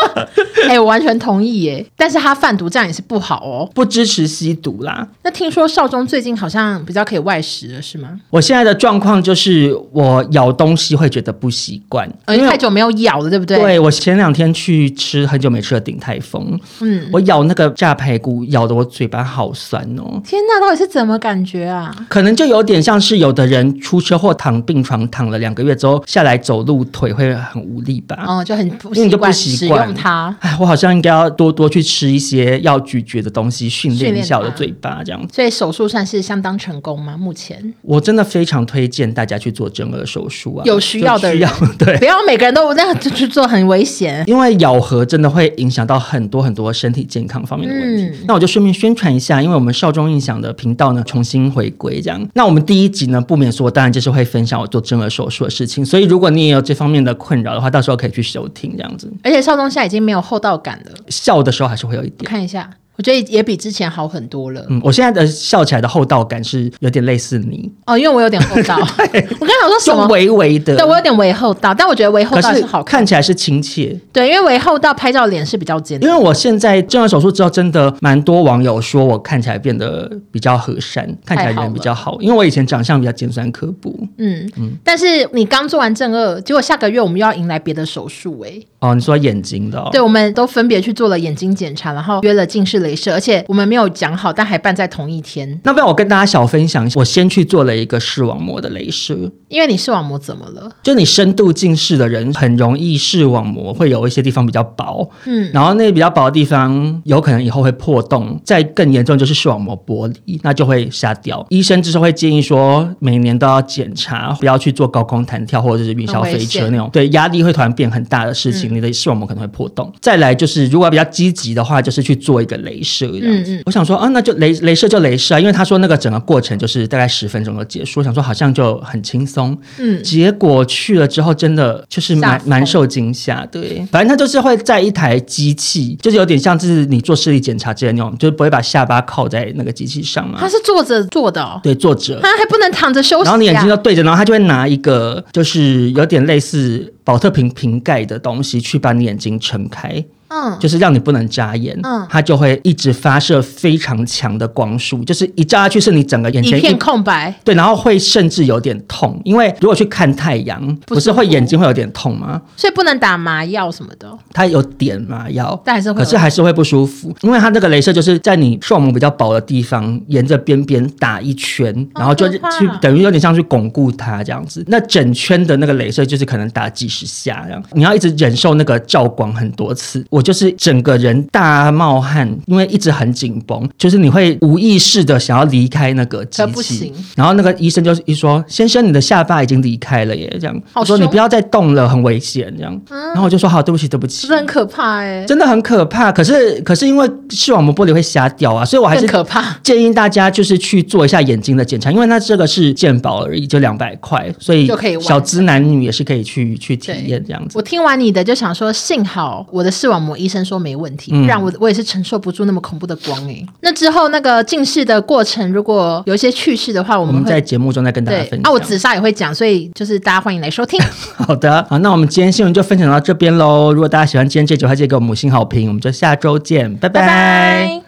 [0.68, 5.06] 哎、欸，我完全同意耶，但是他贩毒这样也是不好哦，不支持吸毒啦。
[5.22, 8.10] 那听说少中最近好像比较可以外食了，是吗？
[8.30, 13.58] 我现在的状况就是我咬东西会觉得不习惯，因为太久没有咬了，对不对？
[13.58, 20.20] 对，我前两天去吃很久没吃的鼎泰丰，嗯，我咬那个炸排骨，咬得我嘴巴好酸哦。
[20.24, 21.94] 天哪，到底是怎么感觉啊？
[22.08, 28.24] 可能就有点像是有的人出车祸躺病床躺了两个月之后下来走路腿会很无力吧？
[28.26, 30.34] 哦，就很不习惯使用它。
[30.40, 35.34] 哎，我好像应该要多多去吃一些要咀嚼的东西，训练一下我的嘴巴，这样子。
[35.34, 37.16] 所以手术算是相当成功吗？
[37.16, 44.22] 目前我真的非常推荐大家去做正顎手术啊，有需要的人，对，不要每个人都那样去做，很危险。
[44.26, 48.04] 因为咬合真的会影响到很多很多身体健康方面的问题。
[48.04, 52.28] 嗯、那我就顺便宣传一下，因为我们少中印象的频道呢重新回归，这样。
[52.34, 55.84] 那我们第一集呢不免说，当然就是会分享我做正顎手术的事情。
[55.84, 59.10] 所以如果你也有这方面的困扰的话，到时候可以去收听这样子。
[59.22, 62.30] 而且少中现在已经没有厚道感了，笑的时候还是会有一点。
[62.30, 62.68] 看一下。
[63.00, 64.62] 我觉得也比之前好很多了。
[64.68, 68.76] 嗯，我现在的笑起来的厚道感是有点类似你哦，因为我有点厚道。
[68.78, 70.06] 我刚才说什么？
[70.08, 70.76] 微微的。
[70.76, 73.98] 对，我有点微厚道，但我觉得微厚道是好看，看起来是亲切。
[74.12, 75.98] 对，因为微厚道拍照脸是比较尖。
[76.02, 82.12] 因为我现在做完手术之后，真的蛮多网友说我看起来变得比较和善，看起来人比较好。
[82.12, 83.90] 好因为我以前长相比较尖酸刻薄。
[84.18, 84.52] 嗯嗯。
[84.58, 88.52] 嗯，但是你刚做完正二，结果下个月我们又要迎来别的手术哎。
[88.80, 89.88] 哦，你说眼睛的哦？
[89.90, 95.60] 对，我们都分别去做了眼睛检查，然后约了近视雷射，而且我们没有讲好，但还办在同一天。
[95.64, 99.30] 那不然我跟大家小分享一下，我先去做了一个视网膜的镭射。
[99.48, 100.70] 因为你视网膜怎么了？
[100.82, 111.44] 就你深度近视的人，很容易视网膜会有一些地方比较薄，嗯，然后那比较薄的地方有可能以后会破洞，再更严重就是视网膜剥离，那就会瞎掉。
[111.50, 118.68] 医生就是会建议说，每年都要检查，不要去做高空弹跳或者是云霄飞车那种，对，压力会突然变很大的事情。
[118.68, 119.92] 嗯你的视网膜可能会破洞。
[120.00, 123.52] 再来就是，如果比较积极的话，就是去做一个雷射这样子。
[123.52, 123.62] 嗯嗯。
[123.66, 128.00] 我想说啊，那就雷雷射就雷射啊，因为他说那个整个过程就是大概十分钟就结束。
[128.00, 129.56] 我想说好像就很轻松。
[129.78, 130.02] 嗯。
[130.02, 133.44] 结果去了之后，真的就是蛮蛮受惊吓。
[133.46, 140.38] 对，反正他就是会在一台机器，就是有点像是你做视力检查之类那种，就是不会把下巴靠在那个机器上嘛。
[140.40, 141.60] 他是坐着做的哦。
[141.62, 142.18] 对，坐着。
[142.22, 143.24] 他还不能躺着休息啊。
[143.24, 146.92] 然后你眼睛就对着，然后他就会拿一个，就是有点类似。
[147.02, 150.04] 保特瓶瓶盖的东西去把你眼睛撑开。
[150.30, 162.40] 嗯，就是让你不能眨眼，嗯，它就会一直发射非常强的光束，就是一照下去是你整个眼前一,一片空白，对，然后会甚至有点痛，因为如果去看太阳，不是会眼睛会有点痛吗？
[162.56, 164.08] 所以不能打麻药什么的。
[164.32, 172.38] 它有点麻药，但还是会，可是还是会不舒服，因为它那个镭射就是在你视网膜比较薄的地方，沿着边边打一圈，然后就去
[172.80, 174.64] 等于有点像去巩固它这样子。
[174.68, 180.04] 那整圈的那个镭射就是可能打几十下这样，你要一直忍受那个照光很多次。
[180.10, 186.92] 我就是整个人大冒汗，因为一直很紧绷，就是你会无意识的想要离开那个机器。
[187.16, 196.10] 然后那个医生就是一说：“先生，你的下巴已经离开了耶。”这样，我说：“你不要再动了，很危险。”这样，然后我就说：“好，对不起，对不起。”是很可怕哎，真的很可怕。
[196.10, 199.56] 可是，可是因为视网膜玻璃会瞎掉啊，所以我还是可怕。
[199.62, 207.56] 建议大家就是去做一下眼睛的检查，因为那这个是健保而已，就两百块，所以小资男女也是可以去去体验这样子。
[207.56, 213.44] 我听完你的就想说，幸好我的视网膜医生说没问题，不然我我也是承受不住那么恐怖的光哎。
[213.60, 218.42] 那之后那个近视的过程，如果有一些趣事的话，我们在节目中再跟大家分享。
[218.42, 220.80] 啊，我紫砂也会讲，所以就是大家欢迎来收听。
[221.16, 223.72] 好的，好，那我们今天新闻就分享到这边喽。
[223.72, 227.00] 如果大家喜欢今天这集，还记得给我们五星好评，我们就下周见，拜拜。
[227.00, 227.82] 拜拜。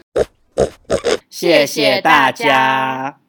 [1.30, 3.21] 谢谢大家。